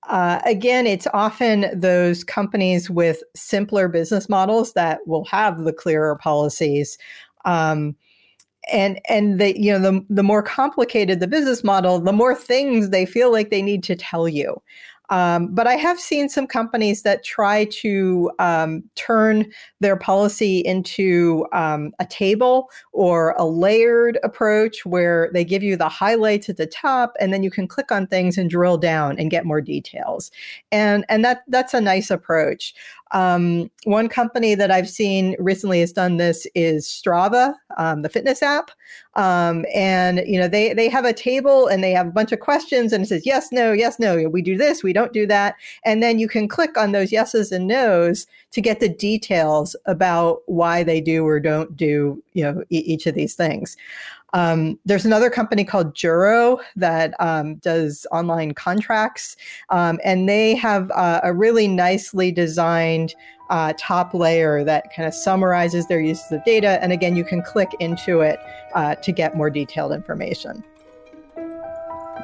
uh, 0.10 0.40
again 0.46 0.86
it's 0.86 1.08
often 1.14 1.68
those 1.74 2.24
companies 2.24 2.90
with 2.90 3.24
simpler 3.36 3.88
business 3.88 4.30
models 4.30 4.74
that 4.74 5.00
will 5.08 5.26
have 5.26 5.64
the 5.64 5.74
clearer 5.74 6.16
policies 6.16 6.98
um, 7.46 7.96
and 8.72 9.00
and 9.10 9.40
the 9.40 9.60
you 9.60 9.72
know 9.72 9.80
the, 9.80 10.06
the 10.10 10.24
more 10.24 10.44
complicated 10.44 11.20
the 11.20 11.28
business 11.28 11.64
model 11.64 12.00
the 12.00 12.14
more 12.14 12.36
things 12.36 12.90
they 12.90 13.06
feel 13.06 13.32
like 13.32 13.50
they 13.50 13.62
need 13.62 13.84
to 13.84 13.96
tell 13.96 14.28
you 14.28 14.62
um, 15.10 15.48
but 15.54 15.68
I 15.68 15.76
have 15.76 16.00
seen 16.00 16.30
some 16.30 16.48
companies 16.48 17.04
that 17.04 17.24
try 17.24 17.66
to 17.66 18.32
um, 18.40 18.84
turn 18.96 19.52
their 19.80 19.98
policy 19.98 20.60
into 20.60 21.46
um, 21.54 21.94
a 22.00 22.06
table 22.06 22.70
or 22.94 23.36
a 23.38 23.46
layered 23.46 24.18
approach 24.24 24.86
where 24.86 25.30
they 25.34 25.44
give 25.44 25.64
you 25.64 25.76
the 25.76 25.90
highlights 25.90 26.50
at 26.50 26.58
the 26.58 26.68
top 26.68 27.16
and 27.20 27.34
then 27.34 27.44
you 27.44 27.52
can 27.52 27.68
click 27.68 27.92
on 27.92 28.08
things 28.08 28.38
and 28.38 28.50
drill 28.50 28.78
down 28.78 29.18
and 29.20 29.32
get 29.32 29.46
more 29.46 29.62
details. 29.62 30.32
And, 30.72 31.06
and 31.10 31.24
that, 31.24 31.44
that's 31.48 31.74
a 31.74 31.82
nice 31.82 32.10
approach. 32.10 32.74
Um, 33.16 33.72
one 33.86 34.10
company 34.10 34.56
that 34.56 34.72
I've 34.72 34.90
seen 34.90 35.38
recently 35.40 35.80
has 35.80 35.94
done 35.94 36.18
this 36.18 36.46
is 36.54 36.86
Strava, 36.86 37.54
um, 37.78 38.02
the 38.02 38.10
fitness 38.10 38.44
app, 38.44 38.72
um, 39.14 39.66
and 39.74 40.22
you 40.28 40.38
know 40.38 40.50
they 40.50 40.74
they 40.74 40.90
have 40.90 41.06
a 41.06 41.14
table 41.14 41.68
and 41.68 41.82
they 41.82 41.92
have 41.92 42.08
a 42.08 42.12
bunch 42.12 42.34
of 42.34 42.42
questions 42.42 42.92
and 42.92 43.06
it 43.06 43.08
says 43.08 43.26
yes, 43.26 43.54
no, 43.54 43.72
yes, 43.72 44.00
no. 44.00 44.28
We 44.28 44.42
do 44.42 44.58
this, 44.58 44.84
we 44.84 44.92
don't 44.92 45.14
do 45.14 45.26
that, 45.28 45.56
and 45.86 46.04
then 46.04 46.20
you 46.20 46.28
can 46.28 46.50
click 46.50 46.78
on 46.78 46.92
those 46.92 47.14
yeses 47.14 47.54
and 47.54 47.68
nos 47.68 48.28
to 48.52 48.60
get 48.60 48.82
the 48.82 48.90
details 48.90 49.78
about 49.86 50.42
why 50.48 50.84
they 50.84 51.00
do 51.00 51.26
or 51.26 51.40
don't 51.40 51.78
do 51.78 52.22
you 52.34 52.44
know 52.44 52.66
e- 52.70 52.80
each 52.80 53.08
of 53.08 53.16
these 53.16 53.34
things. 53.34 53.78
Um, 54.36 54.78
there's 54.84 55.06
another 55.06 55.30
company 55.30 55.64
called 55.64 55.96
Juro 55.96 56.60
that 56.76 57.14
um, 57.22 57.56
does 57.56 58.06
online 58.12 58.54
contracts, 58.54 59.38
um, 59.70 59.98
and 60.04 60.28
they 60.28 60.56
have 60.56 60.92
uh, 60.92 61.22
a 61.24 61.34
really 61.34 61.70
nicely 61.70 62.34
designed 62.34 63.16
uh, 63.50 63.72
top 63.78 64.14
layer 64.14 64.66
that 64.66 64.94
kind 64.94 65.08
of 65.08 65.14
summarizes 65.14 65.88
their 65.88 66.02
uses 66.02 66.30
of 66.34 66.44
data. 66.44 66.84
And 66.84 66.92
again, 66.92 67.16
you 67.16 67.24
can 67.24 67.42
click 67.44 67.70
into 67.80 68.20
it 68.20 68.38
uh, 68.74 68.96
to 68.96 69.14
get 69.14 69.38
more 69.38 69.50
detailed 69.50 69.94
information. 69.94 70.66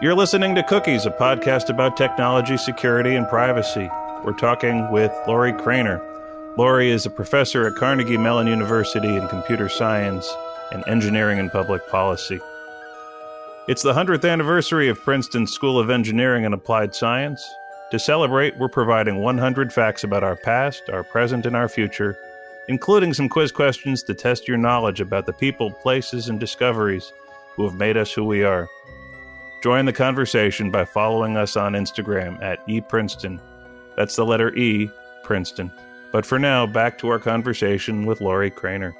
You're 0.01 0.15
listening 0.15 0.53
to 0.55 0.63
Cookies, 0.63 1.05
a 1.05 1.11
podcast 1.11 1.69
about 1.69 1.95
technology, 1.95 2.57
security, 2.57 3.15
and 3.15 3.25
privacy. 3.29 3.89
We're 4.25 4.37
talking 4.37 4.91
with 4.91 5.13
Lorrie 5.27 5.53
Cranor. 5.53 6.05
Lorrie 6.57 6.91
is 6.91 7.05
a 7.05 7.09
professor 7.09 7.65
at 7.67 7.75
Carnegie 7.75 8.17
Mellon 8.17 8.47
University 8.47 9.15
in 9.15 9.29
computer 9.29 9.69
science 9.69 10.29
and 10.71 10.83
engineering 10.87 11.39
and 11.39 11.51
public 11.51 11.87
policy. 11.87 12.39
It's 13.67 13.83
the 13.83 13.93
100th 13.93 14.29
anniversary 14.29 14.89
of 14.89 14.99
Princeton 15.01 15.45
School 15.47 15.79
of 15.79 15.89
Engineering 15.89 16.45
and 16.45 16.53
Applied 16.53 16.95
Science. 16.95 17.47
To 17.91 17.99
celebrate, 17.99 18.57
we're 18.57 18.69
providing 18.69 19.21
100 19.21 19.71
facts 19.71 20.03
about 20.03 20.23
our 20.23 20.35
past, 20.35 20.89
our 20.89 21.03
present, 21.03 21.45
and 21.45 21.55
our 21.55 21.69
future, 21.69 22.17
including 22.67 23.13
some 23.13 23.29
quiz 23.29 23.51
questions 23.51 24.01
to 24.03 24.13
test 24.13 24.47
your 24.47 24.57
knowledge 24.57 25.01
about 25.01 25.25
the 25.25 25.33
people, 25.33 25.71
places, 25.71 26.29
and 26.29 26.39
discoveries 26.39 27.13
who 27.55 27.63
have 27.63 27.75
made 27.75 27.97
us 27.97 28.11
who 28.11 28.23
we 28.23 28.43
are. 28.43 28.67
Join 29.61 29.85
the 29.85 29.93
conversation 29.93 30.71
by 30.71 30.85
following 30.85 31.37
us 31.37 31.55
on 31.55 31.73
Instagram 31.73 32.41
at 32.41 32.65
ePrinceton. 32.67 33.39
That's 33.95 34.15
the 34.15 34.25
letter 34.25 34.55
E, 34.55 34.89
Princeton. 35.23 35.71
But 36.11 36.25
for 36.25 36.39
now, 36.39 36.65
back 36.65 36.97
to 36.97 37.09
our 37.09 37.19
conversation 37.19 38.05
with 38.05 38.21
Lorrie 38.21 38.49
Cranor. 38.51 38.93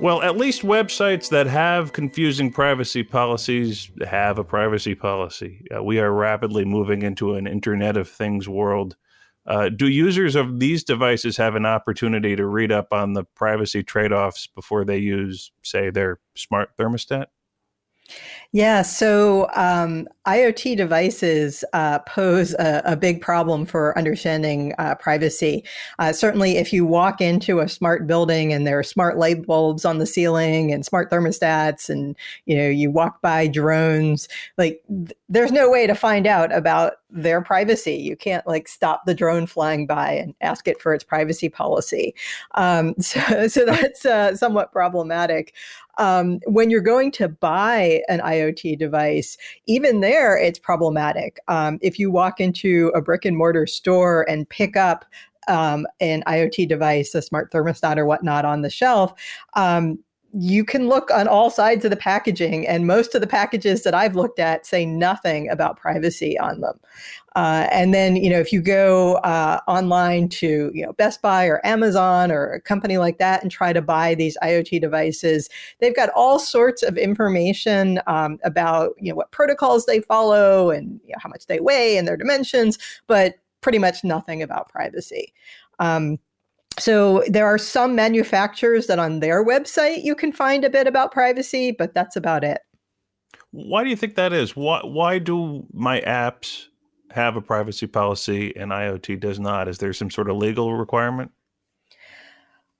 Well, 0.00 0.22
at 0.22 0.36
least 0.36 0.62
websites 0.62 1.28
that 1.28 1.46
have 1.46 1.92
confusing 1.92 2.50
privacy 2.50 3.04
policies 3.04 3.90
have 4.04 4.38
a 4.38 4.44
privacy 4.44 4.96
policy. 4.96 5.64
Uh, 5.74 5.82
we 5.82 6.00
are 6.00 6.12
rapidly 6.12 6.64
moving 6.64 7.02
into 7.02 7.34
an 7.34 7.46
Internet 7.46 7.96
of 7.96 8.08
Things 8.08 8.48
world. 8.48 8.96
Uh, 9.46 9.68
do 9.68 9.88
users 9.88 10.34
of 10.34 10.60
these 10.60 10.82
devices 10.84 11.36
have 11.36 11.54
an 11.54 11.66
opportunity 11.66 12.34
to 12.34 12.46
read 12.46 12.72
up 12.72 12.88
on 12.92 13.12
the 13.12 13.24
privacy 13.36 13.82
trade 13.82 14.12
offs 14.12 14.46
before 14.46 14.84
they 14.84 14.98
use, 14.98 15.52
say, 15.62 15.90
their 15.90 16.18
smart 16.36 16.70
thermostat? 16.78 17.26
Yeah, 18.52 18.82
so 18.82 19.48
um, 19.54 20.08
IoT 20.26 20.76
devices 20.76 21.64
uh, 21.72 21.98
pose 22.00 22.54
a, 22.54 22.80
a, 22.84 22.96
big 22.96 23.20
problem 23.20 23.66
for 23.66 23.96
understanding 23.98 24.72
uh, 24.78 24.94
privacy. 24.94 25.64
Uh, 25.98 26.12
certainly, 26.12 26.58
if 26.58 26.72
you 26.72 26.86
walk 26.86 27.20
into 27.20 27.58
a 27.58 27.68
smart 27.68 28.06
building 28.06 28.52
and 28.52 28.64
there 28.64 28.78
are 28.78 28.84
smart 28.84 29.18
light 29.18 29.44
bulbs 29.44 29.84
on 29.84 29.98
the 29.98 30.06
ceiling 30.06 30.72
and 30.72 30.86
smart 30.86 31.10
thermostats, 31.10 31.90
and 31.90 32.14
you 32.46 32.56
know 32.56 32.68
you 32.68 32.88
walk 32.88 33.20
by 33.20 33.48
drones, 33.48 34.28
like 34.58 34.80
th- 34.88 35.16
there's 35.28 35.50
no 35.50 35.68
way 35.68 35.88
to 35.88 35.94
find 35.94 36.26
out 36.26 36.54
about 36.54 36.94
their 37.10 37.42
privacy. 37.42 37.96
You 37.96 38.16
can't 38.16 38.46
like 38.46 38.68
stop 38.68 39.04
the 39.04 39.14
drone 39.14 39.46
flying 39.46 39.86
by 39.86 40.12
and 40.12 40.34
ask 40.40 40.68
it 40.68 40.80
for 40.80 40.94
its 40.94 41.04
privacy 41.04 41.48
policy. 41.48 42.14
Um, 42.54 42.94
so, 43.00 43.48
so 43.48 43.64
that's 43.64 44.06
uh, 44.06 44.36
somewhat 44.36 44.72
problematic 44.72 45.52
um, 45.98 46.40
when 46.46 46.70
you're 46.70 46.80
going 46.80 47.10
to 47.12 47.28
buy 47.28 48.02
an 48.08 48.20
IoT 48.20 48.78
device, 48.78 49.36
even 49.66 50.00
there, 50.00 50.11
it's 50.12 50.58
problematic. 50.58 51.38
Um, 51.48 51.78
if 51.82 51.98
you 51.98 52.10
walk 52.10 52.40
into 52.40 52.92
a 52.94 53.00
brick 53.00 53.24
and 53.24 53.36
mortar 53.36 53.66
store 53.66 54.28
and 54.28 54.48
pick 54.48 54.76
up 54.76 55.04
um, 55.48 55.86
an 56.00 56.22
IoT 56.26 56.68
device, 56.68 57.14
a 57.14 57.22
smart 57.22 57.52
thermostat 57.52 57.96
or 57.96 58.06
whatnot 58.06 58.44
on 58.44 58.62
the 58.62 58.70
shelf, 58.70 59.12
um, 59.54 59.98
you 60.32 60.64
can 60.64 60.88
look 60.88 61.10
on 61.10 61.28
all 61.28 61.50
sides 61.50 61.84
of 61.84 61.90
the 61.90 61.96
packaging, 61.96 62.66
and 62.66 62.86
most 62.86 63.14
of 63.14 63.20
the 63.20 63.26
packages 63.26 63.82
that 63.82 63.94
I've 63.94 64.16
looked 64.16 64.38
at 64.38 64.66
say 64.66 64.86
nothing 64.86 65.48
about 65.50 65.76
privacy 65.76 66.38
on 66.38 66.60
them. 66.60 66.80
Uh, 67.34 67.66
and 67.70 67.94
then, 67.94 68.16
you 68.16 68.28
know, 68.28 68.38
if 68.38 68.52
you 68.52 68.60
go 68.60 69.16
uh, 69.16 69.60
online 69.66 70.28
to, 70.28 70.70
you 70.74 70.84
know, 70.84 70.92
Best 70.94 71.22
Buy 71.22 71.46
or 71.46 71.66
Amazon 71.66 72.30
or 72.30 72.52
a 72.52 72.60
company 72.60 72.98
like 72.98 73.18
that 73.18 73.42
and 73.42 73.50
try 73.50 73.72
to 73.72 73.80
buy 73.80 74.14
these 74.14 74.36
IoT 74.42 74.80
devices, 74.80 75.48
they've 75.80 75.96
got 75.96 76.10
all 76.14 76.38
sorts 76.38 76.82
of 76.82 76.98
information 76.98 78.00
um, 78.06 78.38
about, 78.44 78.94
you 78.98 79.10
know, 79.10 79.16
what 79.16 79.30
protocols 79.30 79.86
they 79.86 80.00
follow 80.00 80.70
and 80.70 81.00
you 81.06 81.12
know, 81.12 81.18
how 81.18 81.30
much 81.30 81.46
they 81.46 81.60
weigh 81.60 81.96
and 81.96 82.06
their 82.06 82.18
dimensions, 82.18 82.78
but 83.06 83.36
pretty 83.62 83.78
much 83.78 84.04
nothing 84.04 84.42
about 84.42 84.68
privacy. 84.68 85.32
Um, 85.78 86.18
so 86.78 87.24
there 87.28 87.46
are 87.46 87.58
some 87.58 87.94
manufacturers 87.94 88.86
that 88.86 88.98
on 88.98 89.20
their 89.20 89.44
website 89.44 90.04
you 90.04 90.14
can 90.14 90.32
find 90.32 90.64
a 90.64 90.70
bit 90.70 90.86
about 90.86 91.12
privacy, 91.12 91.72
but 91.72 91.94
that's 91.94 92.16
about 92.16 92.44
it. 92.44 92.60
Why 93.50 93.84
do 93.84 93.90
you 93.90 93.96
think 93.96 94.14
that 94.14 94.32
is? 94.32 94.56
Why 94.56 94.80
why 94.82 95.18
do 95.18 95.66
my 95.72 96.00
apps 96.00 96.66
have 97.10 97.36
a 97.36 97.42
privacy 97.42 97.86
policy 97.86 98.56
and 98.56 98.72
IoT 98.72 99.20
does 99.20 99.38
not? 99.38 99.68
Is 99.68 99.78
there 99.78 99.92
some 99.92 100.10
sort 100.10 100.30
of 100.30 100.36
legal 100.36 100.74
requirement? 100.74 101.30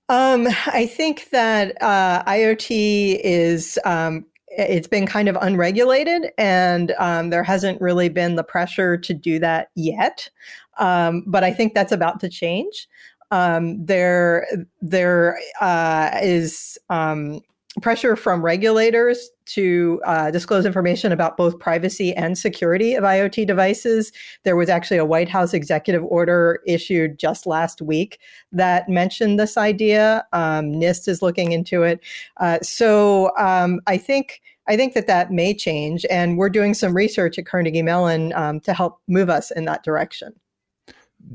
Um, 0.09 0.49
I 0.67 0.87
think 0.87 1.31
that 1.31 1.81
uh, 1.81 2.23
IoT 2.25 3.21
is 3.23 3.79
um, 3.85 4.27
it's 4.49 4.89
been 4.89 5.07
kind 5.07 5.29
of 5.29 5.39
unregulated, 5.41 6.31
and 6.37 6.93
um, 6.99 7.31
there 7.31 7.43
hasn't 7.43 7.81
really 7.81 8.09
been 8.09 8.37
the 8.37 8.45
pressure 8.45 8.97
to 8.99 9.15
do 9.15 9.39
that 9.39 9.69
yet. 9.75 10.29
Um, 10.79 11.25
but 11.27 11.45
I 11.45 11.53
think 11.53 11.75
that's 11.75 11.93
about 11.93 12.21
to 12.21 12.29
change 12.29 12.89
um, 13.33 13.85
there 13.85 14.47
there 14.83 15.39
uh, 15.61 16.11
is 16.23 16.79
um, 16.91 17.41
pressure 17.81 18.15
from 18.15 18.45
regulators 18.45 19.31
to 19.47 20.01
uh, 20.05 20.31
disclose 20.31 20.67
information 20.67 21.11
about 21.11 21.39
both 21.39 21.59
privacy 21.59 22.15
and 22.15 22.37
security 22.37 22.95
of 22.95 23.03
IoT 23.03 23.47
devices. 23.47 24.13
There 24.45 24.55
was 24.55 24.69
actually 24.69 24.99
a 24.99 25.07
White 25.07 25.31
House 25.31 25.55
executive 25.55 26.05
order 26.05 26.61
issued 26.67 27.19
just 27.19 27.47
last 27.47 27.81
week 27.81 28.19
that 28.53 28.91
mentioned 28.91 29.41
this 29.41 29.57
idea. 29.57 30.25
Um, 30.35 30.67
NIST 30.67 31.09
is 31.09 31.23
looking 31.23 31.53
into 31.53 31.83
it. 31.83 32.01
Uh, 32.37 32.61
so 32.61 33.33
um, 33.39 33.81
I 33.89 33.97
think. 33.97 34.41
I 34.69 34.77
think 34.77 34.95
that 34.95 35.09
that 35.09 35.33
may 35.33 35.55
change, 35.55 36.07
and 36.09 36.39
we're 36.39 36.49
doing 36.49 36.73
some 36.73 36.95
research 36.95 37.37
at 37.37 37.47
Carnegie 37.47 37.83
Mellon 37.83 38.33
um, 38.35 38.61
to 38.61 38.73
help 38.73 39.01
move 39.09 39.29
us 39.29 39.51
in 39.51 39.65
that 39.65 39.83
direction 39.83 40.33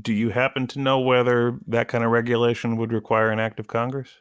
do 0.00 0.12
you 0.12 0.30
happen 0.30 0.66
to 0.68 0.78
know 0.78 0.98
whether 0.98 1.58
that 1.66 1.88
kind 1.88 2.04
of 2.04 2.10
regulation 2.10 2.76
would 2.76 2.92
require 2.92 3.30
an 3.30 3.40
act 3.40 3.58
of 3.58 3.66
Congress? 3.66 4.20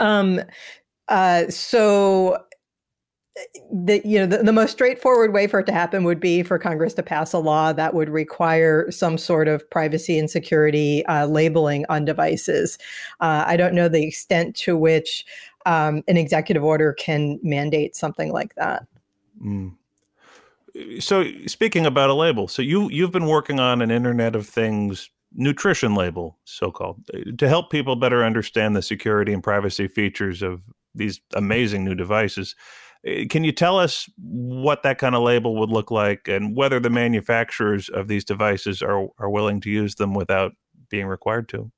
Um, 0.00 0.40
uh, 1.08 1.48
so 1.48 2.38
the 3.72 4.02
you 4.04 4.18
know 4.18 4.26
the, 4.26 4.42
the, 4.42 4.52
most 4.52 4.72
straightforward 4.72 5.32
way 5.32 5.46
for 5.46 5.60
it 5.60 5.66
to 5.66 5.72
happen 5.72 6.02
would 6.02 6.18
be 6.18 6.42
for 6.42 6.58
Congress 6.58 6.92
to 6.94 7.04
pass 7.04 7.32
a 7.32 7.38
law 7.38 7.72
that 7.72 7.94
would 7.94 8.08
require 8.08 8.90
some 8.90 9.16
sort 9.16 9.46
of 9.46 9.68
privacy 9.70 10.18
and 10.18 10.28
security 10.28 11.06
uh, 11.06 11.26
labeling 11.26 11.86
on 11.88 12.04
devices. 12.04 12.78
Uh, 13.20 13.44
I 13.46 13.56
don't 13.56 13.74
know 13.74 13.88
the 13.88 14.04
extent 14.04 14.56
to 14.56 14.76
which 14.76 15.24
um, 15.66 16.02
an 16.08 16.16
executive 16.16 16.64
order 16.64 16.92
can 16.94 17.38
mandate 17.42 17.94
something 17.94 18.32
like 18.32 18.54
that. 18.56 18.86
Mm 19.42 19.74
so 21.00 21.24
speaking 21.46 21.86
about 21.86 22.10
a 22.10 22.14
label, 22.14 22.48
so 22.48 22.62
you 22.62 22.88
you've 22.90 23.12
been 23.12 23.26
working 23.26 23.60
on 23.60 23.82
an 23.82 23.90
Internet 23.90 24.36
of 24.36 24.46
Things 24.46 25.10
nutrition 25.32 25.94
label, 25.94 26.38
so 26.44 26.70
called, 26.70 27.04
to 27.38 27.48
help 27.48 27.70
people 27.70 27.96
better 27.96 28.24
understand 28.24 28.74
the 28.74 28.82
security 28.82 29.32
and 29.32 29.42
privacy 29.42 29.88
features 29.88 30.42
of 30.42 30.62
these 30.94 31.20
amazing 31.34 31.84
new 31.84 31.94
devices. 31.94 32.54
Eh, 33.04 33.26
can 33.28 33.44
you 33.44 33.52
tell 33.52 33.78
us 33.78 34.08
what 34.16 34.82
that 34.82 34.98
kind 34.98 35.14
of 35.14 35.22
label 35.22 35.56
would 35.56 35.70
look 35.70 35.90
like 35.90 36.28
and 36.28 36.56
whether 36.56 36.80
the 36.80 36.90
manufacturers 36.90 37.88
of 37.88 38.08
these 38.08 38.24
devices 38.24 38.82
are, 38.82 39.08
are 39.18 39.30
willing 39.30 39.60
to 39.60 39.70
use 39.70 39.96
them 39.96 40.14
without 40.14 40.52
being 40.90 41.06
required 41.06 41.48
to? 41.50 41.70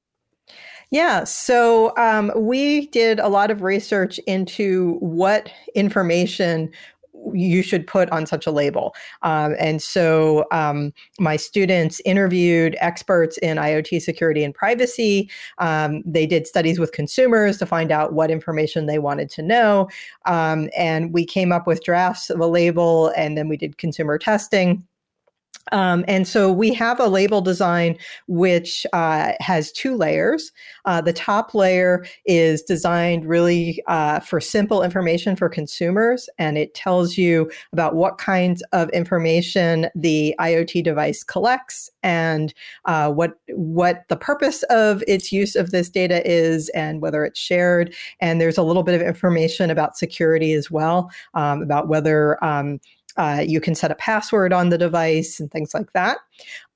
Yeah, 0.91 1.23
so 1.23 1.97
um, 1.97 2.33
we 2.35 2.87
did 2.89 3.21
a 3.21 3.29
lot 3.29 3.53
of 3.53 3.63
research 3.63 4.19
into 4.27 4.95
what 4.99 5.49
information 5.77 6.73
you 7.33 7.63
should 7.63 7.87
put 7.87 8.11
on 8.11 8.27
such 8.27 8.47
a 8.47 8.51
label. 8.51 8.95
Um, 9.23 9.55
and 9.59 9.83
so 9.83 10.47
um, 10.51 10.93
my 11.19 11.37
students 11.37 12.01
interviewed 12.05 12.77
experts 12.81 13.39
in 13.39 13.57
IoT 13.57 14.03
security 14.03 14.45
and 14.45 14.55
privacy. 14.55 15.31
Um, 15.59 16.03
they 16.05 16.27
did 16.27 16.47
studies 16.47 16.79
with 16.79 16.93
consumers 16.93 17.59
to 17.59 17.67
find 17.67 17.93
out 17.93 18.13
what 18.13 18.31
information 18.31 18.87
they 18.87 18.99
wanted 18.99 19.31
to 19.31 19.43
know. 19.43 19.89
Um, 20.27 20.69
and 20.77 21.13
we 21.13 21.25
came 21.25 21.53
up 21.53 21.67
with 21.67 21.85
drafts 21.85 22.31
of 22.31 22.41
a 22.41 22.47
label, 22.47 23.13
and 23.17 23.37
then 23.37 23.49
we 23.49 23.57
did 23.57 23.79
consumer 23.79 24.19
testing. 24.19 24.85
Um, 25.73 26.05
and 26.09 26.27
so 26.27 26.51
we 26.51 26.73
have 26.75 26.99
a 27.01 27.07
label 27.07 27.41
design 27.41 27.97
which 28.27 28.87
uh, 28.93 29.33
has 29.41 29.73
two 29.73 29.97
layers. 29.97 30.53
Uh, 30.85 31.01
the 31.01 31.13
top 31.13 31.55
layer 31.55 32.05
is 32.27 32.63
designed 32.63 33.25
really 33.25 33.83
uh, 33.87 34.21
for 34.21 34.41
simple 34.41 34.83
information 34.83 35.37
for 35.37 35.49
consumers, 35.49 36.29
and 36.39 36.59
it 36.59 36.75
tells 36.75 37.17
you 37.17 37.51
about 37.73 37.95
what 37.95 38.19
kinds 38.19 38.63
of 38.73 38.89
information 38.91 39.89
the 39.95 40.35
IoT 40.41 40.83
device 40.83 41.23
collects 41.23 41.91
and 42.03 42.55
uh, 42.87 43.11
what 43.11 43.39
what 43.51 44.05
the 44.09 44.17
purpose 44.17 44.63
of 44.65 45.03
its 45.07 45.31
use 45.33 45.55
of 45.55 45.71
this 45.71 45.89
data 45.89 46.29
is, 46.29 46.69
and 46.71 47.01
whether 47.01 47.25
it's 47.25 47.39
shared. 47.39 47.95
And 48.21 48.41
there's 48.41 48.59
a 48.59 48.63
little 48.63 48.83
bit 48.83 48.95
of 48.95 49.07
information 49.07 49.71
about 49.71 49.97
security 49.97 50.53
as 50.53 50.71
well, 50.71 51.11
um, 51.35 51.63
about 51.63 51.89
whether 51.89 52.43
um, 52.45 52.81
uh, 53.21 53.45
you 53.47 53.61
can 53.61 53.75
set 53.75 53.91
a 53.91 53.95
password 53.95 54.51
on 54.51 54.71
the 54.71 54.79
device 54.79 55.39
and 55.39 55.51
things 55.51 55.75
like 55.75 55.93
that. 55.93 56.17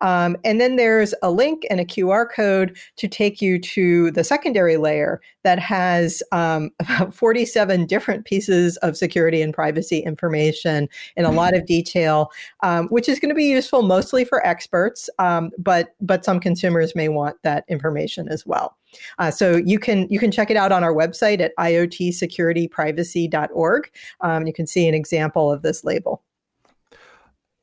Um, 0.02 0.36
and 0.44 0.60
then 0.60 0.76
there's 0.76 1.14
a 1.22 1.30
link 1.30 1.66
and 1.70 1.80
a 1.80 1.86
QR 1.86 2.26
code 2.30 2.76
to 2.96 3.08
take 3.08 3.40
you 3.40 3.58
to 3.58 4.10
the 4.10 4.22
secondary 4.22 4.76
layer 4.76 5.22
that 5.42 5.58
has 5.58 6.22
um, 6.32 6.70
about 6.80 7.14
47 7.14 7.86
different 7.86 8.26
pieces 8.26 8.76
of 8.78 8.94
security 8.94 9.40
and 9.40 9.54
privacy 9.54 10.00
information 10.00 10.86
in 11.16 11.24
a 11.24 11.32
lot 11.32 11.54
of 11.54 11.64
detail, 11.64 12.30
um, 12.62 12.88
which 12.88 13.08
is 13.08 13.18
going 13.18 13.30
to 13.30 13.34
be 13.34 13.46
useful 13.46 13.80
mostly 13.80 14.22
for 14.22 14.46
experts, 14.46 15.08
um, 15.18 15.50
but 15.56 15.94
but 16.02 16.26
some 16.26 16.40
consumers 16.40 16.94
may 16.94 17.08
want 17.08 17.38
that 17.42 17.64
information 17.68 18.28
as 18.28 18.44
well. 18.44 18.76
Uh, 19.18 19.30
so 19.30 19.56
you 19.56 19.78
can 19.78 20.06
you 20.10 20.18
can 20.18 20.30
check 20.30 20.50
it 20.50 20.58
out 20.58 20.72
on 20.72 20.84
our 20.84 20.92
website 20.92 21.40
at 21.40 21.52
iotsecurityprivacy.org. 21.58 23.90
Um, 24.20 24.46
you 24.46 24.52
can 24.52 24.66
see 24.66 24.86
an 24.86 24.94
example 24.94 25.50
of 25.50 25.62
this 25.62 25.84
label. 25.84 26.22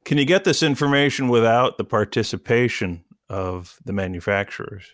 Can 0.04 0.18
you 0.18 0.26
get 0.26 0.44
this 0.44 0.64
information 0.64 1.30
without 1.30 1.78
the 1.78 1.84
participation 1.84 3.04
of 3.30 3.78
the 3.86 3.94
manufacturers? 3.94 4.86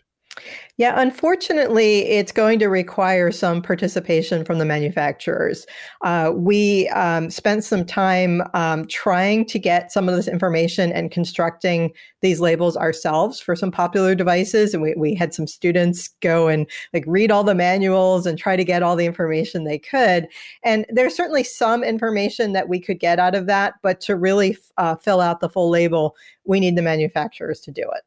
Yeah, 0.77 0.93
unfortunately, 1.01 2.03
it's 2.03 2.31
going 2.31 2.59
to 2.59 2.67
require 2.67 3.31
some 3.31 3.63
participation 3.63 4.45
from 4.45 4.59
the 4.59 4.65
manufacturers. 4.65 5.65
Uh, 6.03 6.31
we 6.35 6.87
um, 6.89 7.31
spent 7.31 7.63
some 7.63 7.83
time 7.83 8.43
um, 8.53 8.85
trying 8.85 9.45
to 9.45 9.57
get 9.57 9.91
some 9.91 10.07
of 10.07 10.15
this 10.15 10.27
information 10.27 10.91
and 10.91 11.09
constructing 11.09 11.91
these 12.21 12.39
labels 12.39 12.77
ourselves 12.77 13.39
for 13.39 13.55
some 13.55 13.71
popular 13.71 14.13
devices, 14.13 14.75
and 14.75 14.83
we, 14.83 14.93
we 14.95 15.15
had 15.15 15.33
some 15.33 15.47
students 15.47 16.09
go 16.21 16.47
and 16.47 16.69
like 16.93 17.03
read 17.07 17.31
all 17.31 17.43
the 17.43 17.55
manuals 17.55 18.27
and 18.27 18.37
try 18.37 18.55
to 18.55 18.63
get 18.63 18.83
all 18.83 18.95
the 18.95 19.05
information 19.05 19.63
they 19.63 19.79
could. 19.79 20.27
And 20.63 20.85
there's 20.89 21.15
certainly 21.15 21.43
some 21.43 21.83
information 21.83 22.53
that 22.53 22.69
we 22.69 22.79
could 22.79 22.99
get 22.99 23.17
out 23.17 23.33
of 23.33 23.47
that, 23.47 23.75
but 23.81 23.99
to 24.01 24.15
really 24.15 24.55
uh, 24.77 24.95
fill 24.95 25.21
out 25.21 25.39
the 25.39 25.49
full 25.49 25.71
label, 25.71 26.15
we 26.45 26.59
need 26.59 26.75
the 26.75 26.83
manufacturers 26.83 27.59
to 27.61 27.71
do 27.71 27.81
it. 27.81 28.03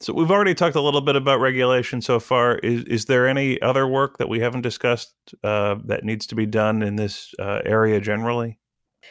So 0.00 0.12
we've 0.12 0.30
already 0.30 0.54
talked 0.54 0.76
a 0.76 0.80
little 0.80 1.00
bit 1.00 1.16
about 1.16 1.40
regulation 1.40 2.00
so 2.00 2.20
far. 2.20 2.56
Is 2.58 2.84
is 2.84 3.04
there 3.06 3.26
any 3.26 3.60
other 3.62 3.86
work 3.86 4.18
that 4.18 4.28
we 4.28 4.40
haven't 4.40 4.62
discussed 4.62 5.14
uh, 5.42 5.76
that 5.84 6.04
needs 6.04 6.26
to 6.28 6.34
be 6.34 6.46
done 6.46 6.82
in 6.82 6.96
this 6.96 7.34
uh, 7.38 7.60
area 7.64 8.00
generally? 8.00 8.58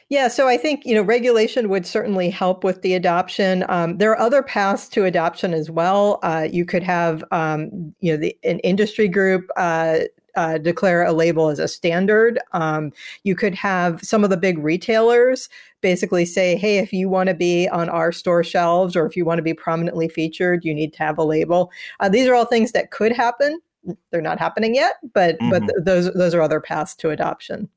Yeah, 0.10 0.28
so 0.28 0.48
I 0.48 0.58
think 0.58 0.86
you 0.86 0.96
know 0.96 1.02
regulation 1.02 1.70
would 1.70 1.86
certainly 1.86 2.30
help 2.30 2.64
with 2.64 2.82
the 2.82 2.94
adoption. 2.94 3.66
Um, 3.70 3.98
there 3.98 4.12
are 4.12 4.20
other 4.20 4.44
paths 4.44 4.88
to 4.90 5.06
adoption 5.06 5.54
as 5.54 5.70
well. 5.70 6.20
Uh, 6.24 6.48
you 6.52 6.66
could 6.66 6.84
have 6.84 7.24
um, 7.32 7.94
you 8.00 8.12
know 8.12 8.18
the, 8.18 8.38
an 8.44 8.60
industry 8.60 9.08
group 9.08 9.50
uh, 9.58 10.00
uh, 10.36 10.58
declare 10.58 11.04
a 11.04 11.14
label 11.14 11.50
as 11.50 11.60
a 11.60 11.68
standard. 11.68 12.40
Um, 12.52 12.92
you 13.24 13.36
could 13.36 13.56
have 13.56 14.02
some 14.04 14.24
of 14.24 14.30
the 14.30 14.38
big 14.38 14.58
retailers 14.58 15.50
basically 15.82 16.26
say, 16.26 16.56
hey, 16.56 16.78
if 16.78 16.94
you 16.94 17.10
want 17.10 17.28
to 17.28 17.36
be 17.36 17.68
on 17.70 17.90
our 17.90 18.12
store 18.12 18.44
shelves 18.44 18.96
or 18.96 19.06
if 19.06 19.16
you 19.16 19.26
want 19.26 19.40
to 19.40 19.44
be 19.44 19.54
prominently 19.54 20.08
featured, 20.08 20.64
you 20.64 20.74
need 20.74 20.94
to 20.94 21.00
have 21.00 21.18
a 21.18 21.24
label. 21.24 21.72
Uh, 22.00 22.10
these 22.10 22.28
are 22.28 22.36
all 22.36 22.46
things 22.46 22.72
that 22.72 22.92
could 22.92 23.12
happen. 23.12 23.60
They're 24.12 24.22
not 24.22 24.40
happening 24.40 24.76
yet, 24.76 24.96
but 25.14 25.38
mm-hmm. 25.40 25.50
but 25.50 25.60
th- 25.60 25.84
those 25.84 26.14
those 26.14 26.34
are 26.34 26.42
other 26.42 26.62
paths 26.62 26.96
to 26.96 27.10
adoption. 27.10 27.70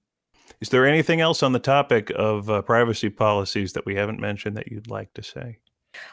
Is 0.60 0.70
there 0.70 0.86
anything 0.86 1.20
else 1.20 1.42
on 1.42 1.52
the 1.52 1.58
topic 1.58 2.10
of 2.14 2.48
uh, 2.48 2.62
privacy 2.62 3.10
policies 3.10 3.74
that 3.74 3.84
we 3.84 3.96
haven't 3.96 4.20
mentioned 4.20 4.56
that 4.56 4.70
you'd 4.70 4.88
like 4.88 5.12
to 5.14 5.22
say? 5.22 5.58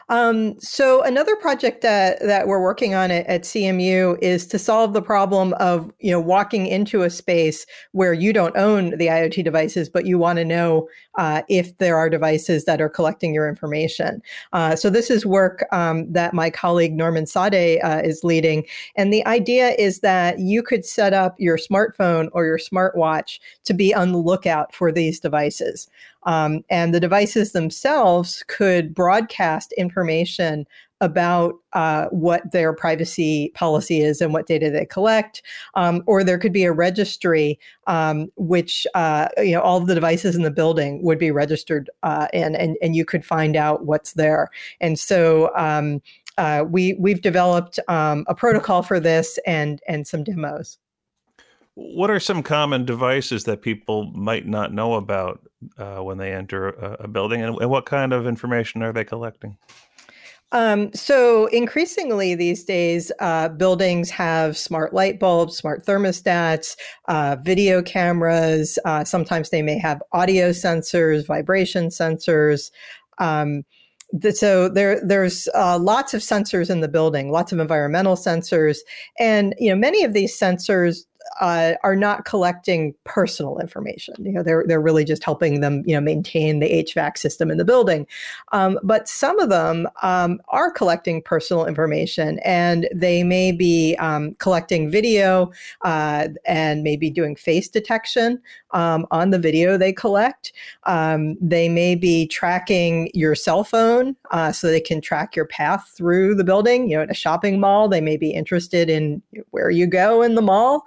Um, 0.08 0.58
so 0.60 1.02
another 1.02 1.34
project 1.36 1.80
that 1.82 2.20
that 2.20 2.46
we're 2.46 2.60
working 2.60 2.94
on 2.94 3.10
at, 3.10 3.26
at, 3.26 3.42
CMU 3.42 4.18
is 4.20 4.46
to 4.48 4.58
solve 4.58 4.92
the 4.92 5.02
problem 5.02 5.54
of 5.54 5.90
you 5.98 6.10
know 6.10 6.20
walking 6.20 6.66
into 6.66 7.02
a 7.02 7.10
space 7.10 7.64
where 7.92 8.12
you 8.12 8.32
don't 8.32 8.56
own 8.56 8.90
the 8.90 9.06
IoT 9.06 9.42
devices, 9.44 9.88
but 9.88 10.06
you 10.06 10.18
want 10.18 10.38
to 10.38 10.44
know 10.44 10.88
uh, 11.16 11.42
if 11.48 11.76
there 11.78 11.96
are 11.96 12.10
devices 12.10 12.64
that 12.64 12.80
are 12.80 12.88
collecting 12.88 13.32
your 13.32 13.48
information. 13.48 14.20
Uh, 14.52 14.76
so 14.76 14.90
this 14.90 15.10
is 15.10 15.24
work 15.24 15.64
um, 15.72 16.10
that 16.12 16.34
my 16.34 16.50
colleague 16.50 16.94
Norman 16.94 17.24
Sadeh 17.24 17.82
uh, 17.82 18.02
is 18.04 18.24
leading, 18.24 18.66
and 18.96 19.12
the 19.12 19.24
idea 19.26 19.70
is 19.78 20.00
that 20.00 20.38
you 20.38 20.62
could 20.62 20.84
set 20.84 21.14
up 21.14 21.34
your 21.38 21.56
smartphone 21.56 22.28
or 22.32 22.44
your 22.44 22.58
smartwatch 22.58 23.38
to 23.64 23.72
be 23.72 23.94
on 23.94 24.12
the 24.12 24.18
lookout 24.18 24.74
for 24.74 24.92
these 24.92 25.18
devices. 25.18 25.88
Um, 26.26 26.64
and 26.70 26.94
the 26.94 27.00
devices 27.00 27.52
themselves 27.52 28.44
could 28.48 28.94
broadcast 28.94 29.72
information 29.72 30.66
about 31.00 31.54
uh, 31.74 32.06
what 32.06 32.50
their 32.52 32.72
privacy 32.72 33.50
policy 33.54 34.00
is 34.00 34.20
and 34.20 34.32
what 34.32 34.46
data 34.46 34.70
they 34.70 34.86
collect. 34.86 35.42
Um, 35.74 36.02
or 36.06 36.24
there 36.24 36.38
could 36.38 36.52
be 36.52 36.64
a 36.64 36.72
registry, 36.72 37.58
um, 37.86 38.28
which 38.36 38.86
uh, 38.94 39.28
you 39.38 39.52
know 39.52 39.60
all 39.60 39.80
the 39.80 39.94
devices 39.94 40.34
in 40.34 40.42
the 40.42 40.50
building 40.50 41.02
would 41.02 41.18
be 41.18 41.30
registered 41.30 41.90
uh, 42.02 42.28
in, 42.32 42.56
and 42.56 42.76
and 42.80 42.96
you 42.96 43.04
could 43.04 43.24
find 43.24 43.56
out 43.56 43.86
what's 43.86 44.14
there. 44.14 44.48
And 44.80 44.98
so. 44.98 45.50
Um, 45.56 46.02
uh, 46.36 46.64
we 46.68 46.94
we've 46.94 47.22
developed 47.22 47.78
um, 47.86 48.24
a 48.26 48.34
protocol 48.34 48.82
for 48.82 48.98
this 48.98 49.38
and 49.46 49.80
and 49.86 50.04
some 50.04 50.24
demos. 50.24 50.78
What 51.74 52.10
are 52.10 52.20
some 52.20 52.42
common 52.42 52.84
devices 52.84 53.44
that 53.44 53.62
people 53.62 54.12
might 54.12 54.46
not 54.46 54.72
know 54.72 54.94
about 54.94 55.40
uh, 55.76 55.96
when 55.96 56.18
they 56.18 56.32
enter 56.32 56.68
a, 56.68 57.04
a 57.04 57.08
building, 57.08 57.42
and, 57.42 57.56
and, 57.58 57.70
what 57.70 57.86
kind 57.86 58.12
of 58.12 58.26
information 58.26 58.82
are 58.82 58.92
they 58.92 59.04
collecting? 59.04 59.56
Um, 60.52 60.92
so 60.92 61.46
increasingly 61.46 62.36
these 62.36 62.64
days, 62.64 63.10
uh, 63.18 63.48
buildings 63.48 64.08
have 64.10 64.56
smart 64.56 64.94
light 64.94 65.18
bulbs, 65.18 65.56
smart 65.56 65.84
thermostats, 65.84 66.76
uh, 67.08 67.36
video 67.42 67.82
cameras. 67.82 68.78
Uh, 68.84 69.02
sometimes 69.02 69.50
they 69.50 69.62
may 69.62 69.78
have 69.78 70.00
audio 70.12 70.50
sensors, 70.50 71.26
vibration 71.26 71.88
sensors. 71.88 72.70
Um, 73.18 73.64
so 74.30 74.68
there 74.68 75.04
there's 75.04 75.48
uh, 75.54 75.78
lots 75.78 76.14
of 76.14 76.20
sensors 76.20 76.70
in 76.70 76.80
the 76.80 76.88
building 76.88 77.32
lots 77.32 77.50
of 77.50 77.58
environmental 77.58 78.14
sensors 78.14 78.78
and 79.18 79.54
you 79.58 79.70
know 79.70 79.76
many 79.76 80.04
of 80.04 80.12
these 80.12 80.38
sensors 80.38 80.98
uh, 81.40 81.72
are 81.82 81.96
not 81.96 82.24
collecting 82.24 82.94
personal 83.04 83.58
information. 83.58 84.14
You 84.18 84.32
know, 84.32 84.42
they're 84.42 84.64
they're 84.66 84.80
really 84.80 85.04
just 85.04 85.24
helping 85.24 85.60
them, 85.60 85.82
you 85.86 85.94
know, 85.94 86.00
maintain 86.00 86.60
the 86.60 86.84
HVAC 86.84 87.18
system 87.18 87.50
in 87.50 87.58
the 87.58 87.64
building. 87.64 88.06
Um, 88.52 88.78
but 88.82 89.08
some 89.08 89.38
of 89.38 89.48
them 89.48 89.88
um, 90.02 90.40
are 90.48 90.70
collecting 90.70 91.22
personal 91.22 91.66
information, 91.66 92.38
and 92.44 92.88
they 92.94 93.22
may 93.22 93.52
be 93.52 93.96
um, 93.96 94.34
collecting 94.38 94.90
video 94.90 95.50
uh, 95.82 96.28
and 96.44 96.82
maybe 96.82 97.10
doing 97.10 97.36
face 97.36 97.68
detection 97.68 98.40
um, 98.70 99.06
on 99.10 99.30
the 99.30 99.38
video 99.38 99.76
they 99.76 99.92
collect. 99.92 100.52
Um, 100.84 101.36
they 101.40 101.68
may 101.68 101.94
be 101.94 102.26
tracking 102.26 103.10
your 103.14 103.34
cell 103.34 103.64
phone, 103.64 104.16
uh, 104.30 104.52
so 104.52 104.68
they 104.68 104.80
can 104.80 105.00
track 105.00 105.34
your 105.34 105.46
path 105.46 105.92
through 105.96 106.34
the 106.34 106.44
building. 106.44 106.90
You 106.90 106.96
know, 106.96 107.02
at 107.02 107.10
a 107.10 107.14
shopping 107.14 107.60
mall, 107.60 107.88
they 107.88 108.00
may 108.00 108.16
be 108.16 108.30
interested 108.30 108.90
in 108.90 109.22
where 109.50 109.70
you 109.70 109.86
go 109.86 110.22
in 110.22 110.34
the 110.34 110.42
mall. 110.42 110.84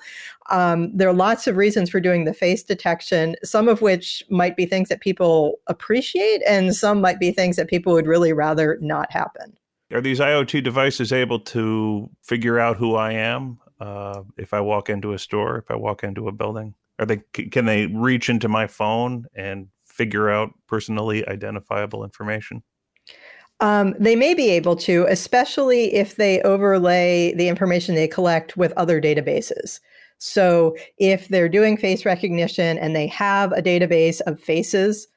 Um, 0.50 0.96
there 0.96 1.10
are 1.10 1.14
lots 1.14 1.48
of 1.48 1.58
reasons 1.58 1.90
for 1.90 2.00
doing 2.00 2.26
the 2.26 2.34
face 2.34 2.64
detection, 2.64 3.36
some 3.44 3.68
of 3.68 3.82
which 3.82 4.24
might 4.30 4.56
be 4.56 4.66
things 4.66 4.90
that 4.90 5.02
people 5.02 5.60
appreciate, 5.68 6.42
and 6.48 6.76
some 6.76 7.02
might 7.02 7.20
be 7.20 7.32
things 7.32 7.56
that 7.58 7.68
people 7.68 7.94
would 7.94 8.08
really 8.08 8.34
rather 8.34 8.78
not 8.82 9.12
happen. 9.12 9.58
Are 9.94 10.02
these 10.02 10.20
IoT 10.20 10.64
devices 10.64 11.14
able 11.14 11.40
to 11.40 12.10
figure 12.22 12.60
out 12.60 12.78
who 12.78 12.96
I 12.96 13.14
am 13.14 13.60
uh, 13.80 14.24
if 14.38 14.54
I 14.54 14.60
walk 14.60 14.90
into 14.90 15.14
a 15.14 15.20
store, 15.20 15.58
if 15.58 15.72
I 15.72 15.76
walk 15.76 16.04
into 16.04 16.28
a 16.28 16.32
building? 16.32 16.74
Are 17.00 17.06
they 17.06 17.18
can 17.34 17.66
they 17.66 17.86
reach 17.86 18.28
into 18.30 18.50
my 18.50 18.68
phone 18.68 19.28
and 19.36 19.68
figure 19.86 20.30
out 20.30 20.54
personally 20.68 21.28
identifiable 21.28 22.04
information? 22.04 22.64
Um, 23.60 23.96
they 24.00 24.16
may 24.16 24.34
be 24.34 24.50
able 24.52 24.76
to, 24.78 25.06
especially 25.10 25.96
if 25.96 26.16
they 26.16 26.42
overlay 26.42 27.34
the 27.34 27.48
information 27.48 27.96
they 27.96 28.08
collect 28.08 28.56
with 28.56 28.72
other 28.74 29.02
databases. 29.02 29.80
So 30.18 30.76
if 30.98 31.28
they're 31.28 31.50
doing 31.50 31.78
face 31.78 32.06
recognition 32.06 32.78
and 32.78 32.96
they 32.96 33.08
have 33.08 33.52
a 33.52 33.62
database 33.62 34.22
of 34.22 34.40
faces, 34.40 35.08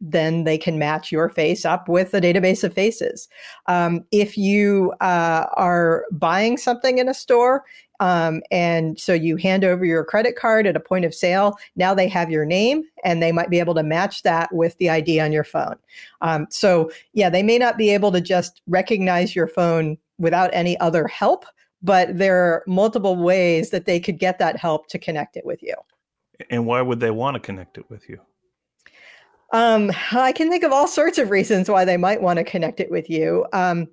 then 0.00 0.44
they 0.44 0.56
can 0.56 0.78
match 0.78 1.12
your 1.12 1.28
face 1.28 1.64
up 1.64 1.88
with 1.88 2.14
a 2.14 2.20
database 2.20 2.64
of 2.64 2.72
faces. 2.72 3.28
Um, 3.66 4.04
if 4.10 4.36
you 4.38 4.94
uh, 5.00 5.46
are 5.54 6.06
buying 6.10 6.56
something 6.56 6.98
in 6.98 7.08
a 7.08 7.14
store, 7.14 7.64
um, 8.00 8.40
and 8.50 8.98
so 8.98 9.12
you 9.12 9.36
hand 9.36 9.62
over 9.62 9.84
your 9.84 10.04
credit 10.04 10.34
card 10.36 10.66
at 10.66 10.74
a 10.74 10.80
point 10.80 11.04
of 11.04 11.14
sale, 11.14 11.58
now 11.76 11.92
they 11.92 12.08
have 12.08 12.30
your 12.30 12.46
name 12.46 12.82
and 13.04 13.22
they 13.22 13.30
might 13.30 13.50
be 13.50 13.58
able 13.58 13.74
to 13.74 13.82
match 13.82 14.22
that 14.22 14.52
with 14.54 14.76
the 14.78 14.88
ID 14.88 15.20
on 15.20 15.32
your 15.32 15.44
phone. 15.44 15.76
Um, 16.22 16.46
so, 16.48 16.90
yeah, 17.12 17.28
they 17.28 17.42
may 17.42 17.58
not 17.58 17.76
be 17.76 17.90
able 17.90 18.10
to 18.12 18.22
just 18.22 18.62
recognize 18.66 19.36
your 19.36 19.46
phone 19.46 19.98
without 20.18 20.48
any 20.54 20.80
other 20.80 21.06
help, 21.08 21.44
but 21.82 22.16
there 22.16 22.36
are 22.36 22.62
multiple 22.66 23.16
ways 23.16 23.70
that 23.70 23.86
they 23.86 24.00
could 24.00 24.18
get 24.18 24.38
that 24.38 24.56
help 24.56 24.88
to 24.88 24.98
connect 24.98 25.36
it 25.36 25.44
with 25.44 25.62
you. 25.62 25.74
And 26.48 26.66
why 26.66 26.82
would 26.82 27.00
they 27.00 27.10
want 27.10 27.34
to 27.34 27.40
connect 27.40 27.78
it 27.78 27.88
with 27.90 28.08
you? 28.08 28.20
Um, 29.52 29.90
I 30.12 30.32
can 30.32 30.48
think 30.48 30.62
of 30.62 30.72
all 30.72 30.86
sorts 30.86 31.18
of 31.18 31.30
reasons 31.30 31.68
why 31.68 31.84
they 31.84 31.96
might 31.96 32.22
want 32.22 32.38
to 32.38 32.44
connect 32.44 32.80
it 32.80 32.90
with 32.90 33.10
you. 33.10 33.46
Um, 33.52 33.88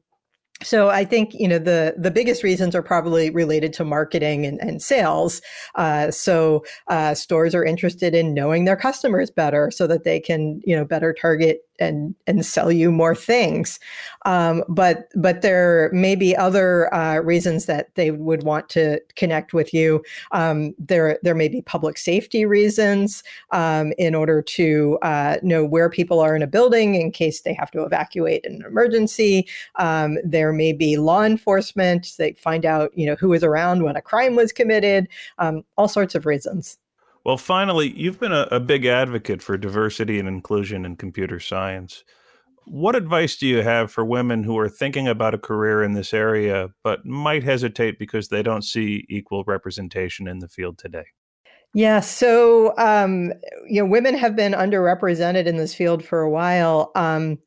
so 0.63 0.89
I 0.89 1.05
think 1.05 1.33
you 1.33 1.47
know 1.47 1.59
the 1.59 1.95
the 1.97 2.09
biggest 2.09 2.43
reasons 2.43 2.73
are 2.73 2.81
probably 2.81 3.29
related 3.29 3.73
to 3.73 3.85
marketing 3.85 4.45
and, 4.45 4.59
and 4.59 4.81
sales. 4.81 5.41
Uh, 5.75 6.09
so 6.09 6.65
uh, 6.87 7.13
stores 7.13 7.53
are 7.53 7.63
interested 7.63 8.15
in 8.15 8.33
knowing 8.33 8.65
their 8.65 8.75
customers 8.75 9.29
better, 9.29 9.69
so 9.69 9.85
that 9.85 10.03
they 10.03 10.19
can 10.19 10.59
you 10.63 10.75
know 10.75 10.83
better 10.83 11.13
target 11.13 11.59
and 11.79 12.15
and 12.25 12.45
sell 12.45 12.71
you 12.71 12.91
more 12.91 13.15
things. 13.15 13.79
Um, 14.25 14.63
but 14.67 15.09
but 15.15 15.41
there 15.41 15.89
may 15.93 16.15
be 16.15 16.35
other 16.35 16.93
uh, 16.93 17.19
reasons 17.19 17.65
that 17.65 17.93
they 17.95 18.11
would 18.11 18.43
want 18.43 18.69
to 18.69 18.99
connect 19.15 19.53
with 19.53 19.73
you. 19.73 20.03
Um, 20.31 20.73
there 20.77 21.19
there 21.23 21.35
may 21.35 21.47
be 21.47 21.61
public 21.61 21.97
safety 21.97 22.45
reasons 22.45 23.23
um, 23.51 23.93
in 23.97 24.15
order 24.15 24.41
to 24.41 24.97
uh, 25.01 25.37
know 25.43 25.65
where 25.65 25.89
people 25.89 26.19
are 26.19 26.35
in 26.35 26.41
a 26.41 26.47
building 26.47 26.95
in 26.95 27.11
case 27.11 27.41
they 27.41 27.53
have 27.53 27.71
to 27.71 27.83
evacuate 27.83 28.45
in 28.45 28.55
an 28.55 28.65
emergency. 28.65 29.47
Um, 29.75 30.17
there 30.23 30.53
may 30.53 30.73
be 30.73 30.97
law 30.97 31.23
enforcement. 31.23 32.13
They 32.17 32.33
find 32.33 32.65
out 32.65 32.91
you 32.95 33.05
know 33.05 33.15
who 33.15 33.29
was 33.29 33.43
around 33.43 33.83
when 33.83 33.95
a 33.95 34.01
crime 34.01 34.35
was 34.35 34.51
committed. 34.51 35.07
Um, 35.37 35.63
all 35.77 35.87
sorts 35.87 36.15
of 36.15 36.25
reasons. 36.25 36.77
Well, 37.27 37.35
finally, 37.35 37.91
you've 37.93 38.21
been 38.21 38.31
a, 38.31 38.47
a, 38.51 38.59
big 38.61 38.85
advocate 38.85 39.41
for 39.41 39.57
diversity 39.57 40.17
and 40.17 40.29
inclusion 40.29 40.85
in 40.85 40.95
computer 40.95 41.41
science. 41.41 42.05
What 42.63 42.95
advice 42.95 43.35
do 43.35 43.45
you 43.45 43.63
have 43.63 43.91
for 43.91 44.05
women 44.05 44.45
who 44.45 44.57
are 44.57 44.69
thinking 44.69 45.09
about 45.09 45.33
a 45.33 45.37
career 45.37 45.83
in 45.83 45.91
this 45.91 46.13
area 46.13 46.69
but 46.85 47.05
might 47.05 47.43
hesitate 47.43 47.99
because 47.99 48.29
they 48.29 48.43
don't 48.43 48.61
see 48.61 49.05
equal 49.09 49.43
representation 49.43 50.25
in 50.25 50.39
the 50.39 50.47
field 50.47 50.77
today? 50.77 51.03
Yeah, 51.73 51.99
so 51.99 52.73
um, 52.77 53.33
you 53.67 53.83
know, 53.83 53.89
women 53.89 54.15
have 54.17 54.37
been 54.37 54.53
underrepresented 54.53 55.47
in 55.47 55.57
this 55.57 55.75
field 55.75 56.05
for 56.05 56.21
a 56.21 56.29
while. 56.29 56.93
Um, 56.95 57.39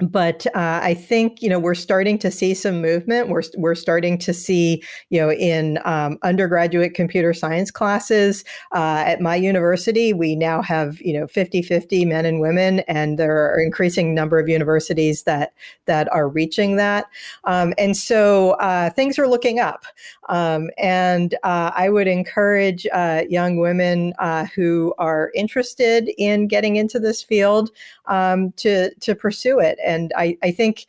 but 0.00 0.46
uh, 0.48 0.80
I 0.82 0.94
think 0.94 1.42
you 1.42 1.48
know 1.48 1.58
we're 1.58 1.74
starting 1.74 2.18
to 2.18 2.30
see 2.30 2.54
some 2.54 2.80
movement. 2.80 3.28
We're 3.28 3.42
we're 3.56 3.74
starting 3.74 4.18
to 4.18 4.34
see 4.34 4.82
you 5.10 5.20
know 5.20 5.32
in 5.32 5.78
um, 5.84 6.18
undergraduate 6.22 6.94
computer 6.94 7.32
science 7.32 7.70
classes 7.70 8.44
uh, 8.72 9.04
at 9.06 9.20
my 9.20 9.36
university, 9.36 10.12
we 10.12 10.36
now 10.36 10.62
have 10.62 11.00
you 11.00 11.18
know 11.18 11.26
50-50 11.26 12.06
men 12.06 12.26
and 12.26 12.40
women, 12.40 12.80
and 12.80 13.18
there 13.18 13.52
are 13.52 13.60
increasing 13.60 14.14
number 14.14 14.38
of 14.38 14.48
universities 14.48 15.22
that 15.22 15.52
that 15.86 16.12
are 16.12 16.28
reaching 16.28 16.76
that. 16.76 17.06
Um, 17.44 17.72
and 17.78 17.96
so 17.96 18.52
uh, 18.52 18.90
things 18.90 19.18
are 19.18 19.28
looking 19.28 19.60
up. 19.60 19.84
Um, 20.28 20.70
and 20.76 21.34
uh, 21.42 21.70
I 21.74 21.88
would 21.88 22.08
encourage 22.08 22.86
uh, 22.92 23.22
young 23.28 23.58
women 23.58 24.12
uh, 24.18 24.46
who 24.46 24.94
are 24.98 25.30
interested 25.34 26.10
in 26.18 26.48
getting 26.48 26.76
into 26.76 26.98
this 26.98 27.22
field 27.22 27.70
um, 28.06 28.52
to 28.52 28.92
to 28.94 29.14
pursue 29.14 29.58
it. 29.58 29.78
And 29.86 30.12
I, 30.16 30.36
I 30.42 30.50
think 30.50 30.86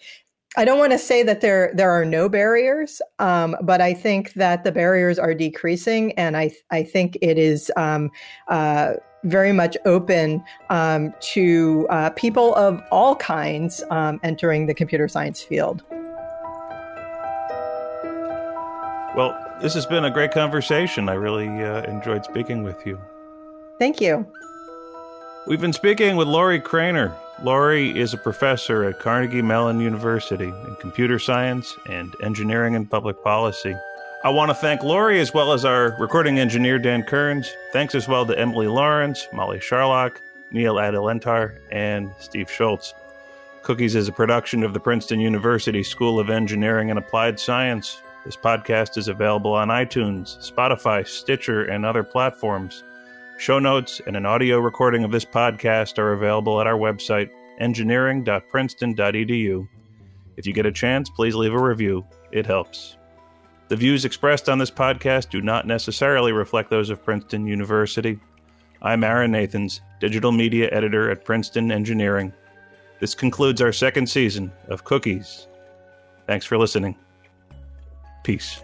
I 0.58 0.66
don't 0.66 0.80
want 0.80 0.92
to 0.92 0.98
say 0.98 1.24
that 1.24 1.42
there 1.42 1.72
there 1.76 1.92
are 1.92 2.04
no 2.04 2.28
barriers, 2.28 3.02
um, 3.20 3.56
but 3.62 3.80
I 3.80 3.94
think 3.94 4.34
that 4.34 4.64
the 4.64 4.72
barriers 4.72 5.20
are 5.20 5.34
decreasing, 5.34 6.14
and 6.14 6.36
I 6.36 6.52
I 6.72 6.84
think 6.84 7.18
it 7.22 7.38
is 7.38 7.72
um, 7.78 8.10
uh, 8.48 8.94
very 9.24 9.52
much 9.52 9.78
open 9.86 10.44
um, 10.70 11.14
to 11.20 11.86
uh, 11.90 12.10
people 12.12 12.56
of 12.56 12.82
all 12.92 13.16
kinds 13.16 13.84
um, 13.92 14.20
entering 14.24 14.66
the 14.66 14.74
computer 14.74 15.08
science 15.08 15.42
field. 15.44 15.84
Well, 19.16 19.36
this 19.62 19.74
has 19.74 19.86
been 19.86 20.06
a 20.06 20.12
great 20.12 20.32
conversation. 20.32 21.10
I 21.10 21.14
really 21.14 21.48
uh, 21.48 21.84
enjoyed 21.84 22.24
speaking 22.24 22.64
with 22.64 22.86
you. 22.86 23.00
Thank 23.80 24.00
you. 24.00 24.26
We've 25.48 25.62
been 25.62 25.74
speaking 25.74 26.16
with 26.16 26.28
Lorrie 26.28 26.60
Cranor. 26.60 27.16
Lorrie 27.44 27.96
is 27.98 28.16
a 28.16 28.18
professor 28.18 28.84
at 28.86 29.00
Carnegie 29.00 29.44
Mellon 29.44 29.80
University 29.80 30.48
in 30.48 30.76
computer 30.80 31.20
science 31.20 31.76
and 31.88 32.16
engineering 32.24 32.76
and 32.76 32.90
public 32.90 33.24
policy. 33.24 33.76
I 34.24 34.30
want 34.30 34.50
to 34.50 34.56
thank 34.56 34.82
Lorrie 34.82 35.20
as 35.20 35.36
well 35.36 35.54
as 35.54 35.64
our 35.64 35.96
recording 36.00 36.40
engineer, 36.40 36.80
Dan 36.80 37.04
Kearns. 37.04 37.48
Thanks 37.74 37.94
as 37.94 38.08
well 38.08 38.26
to 38.26 38.38
Emily 38.38 38.66
Lawrence, 38.66 39.28
Molly 39.32 39.60
Sharlach, 39.60 40.18
Neil 40.50 40.76
Adelantar, 40.76 41.60
and 41.72 42.10
Steve 42.18 42.50
Schultz. 42.50 42.96
Cookies 43.62 43.94
is 43.94 44.08
a 44.08 44.14
production 44.14 44.64
of 44.64 44.74
the 44.74 44.80
Princeton 44.80 45.20
University 45.20 45.84
School 45.84 46.20
of 46.20 46.32
Engineering 46.32 46.90
and 46.90 46.98
Applied 46.98 47.40
Science. 47.40 48.02
This 48.26 48.36
podcast 48.36 48.98
is 48.98 49.10
available 49.10 49.54
on 49.54 49.68
iTunes, 49.68 50.52
Spotify, 50.52 51.08
Stitcher, 51.08 51.66
and 51.66 51.86
other 51.86 52.04
platforms. 52.04 52.84
Show 53.38 53.60
notes 53.60 54.02
and 54.08 54.18
an 54.18 54.26
audio 54.26 54.58
recording 54.58 55.04
of 55.04 55.12
this 55.12 55.24
podcast 55.24 56.00
are 56.00 56.14
available 56.14 56.60
at 56.60 56.66
our 56.66 56.78
website, 56.78 57.30
engineering.princeton.edu. 57.60 59.68
If 60.38 60.48
you 60.48 60.54
get 60.54 60.66
a 60.66 60.72
chance, 60.72 61.12
please 61.12 61.36
leave 61.36 61.54
a 61.54 61.62
review. 61.62 62.04
It 62.32 62.48
helps. 62.48 62.98
The 63.68 63.76
views 63.76 64.06
expressed 64.06 64.50
on 64.50 64.58
this 64.58 64.72
podcast 64.72 65.30
do 65.30 65.42
not 65.42 65.68
necessarily 65.68 66.32
reflect 66.32 66.72
those 66.72 66.90
of 66.90 67.04
Princeton 67.04 67.46
University. 67.46 68.20
I'm 68.82 69.04
Aaron 69.04 69.30
Nathans, 69.32 69.82
digital 70.00 70.32
media 70.32 70.70
editor 70.72 71.12
at 71.12 71.24
Princeton 71.24 71.72
Engineering. 71.72 72.34
This 73.00 73.14
concludes 73.14 73.62
our 73.62 73.72
second 73.72 74.10
season 74.10 74.52
of 74.68 74.84
Cookies. 74.84 75.46
Thanks 76.26 76.48
for 76.48 76.58
listening. 76.58 76.98
Peace. 78.24 78.62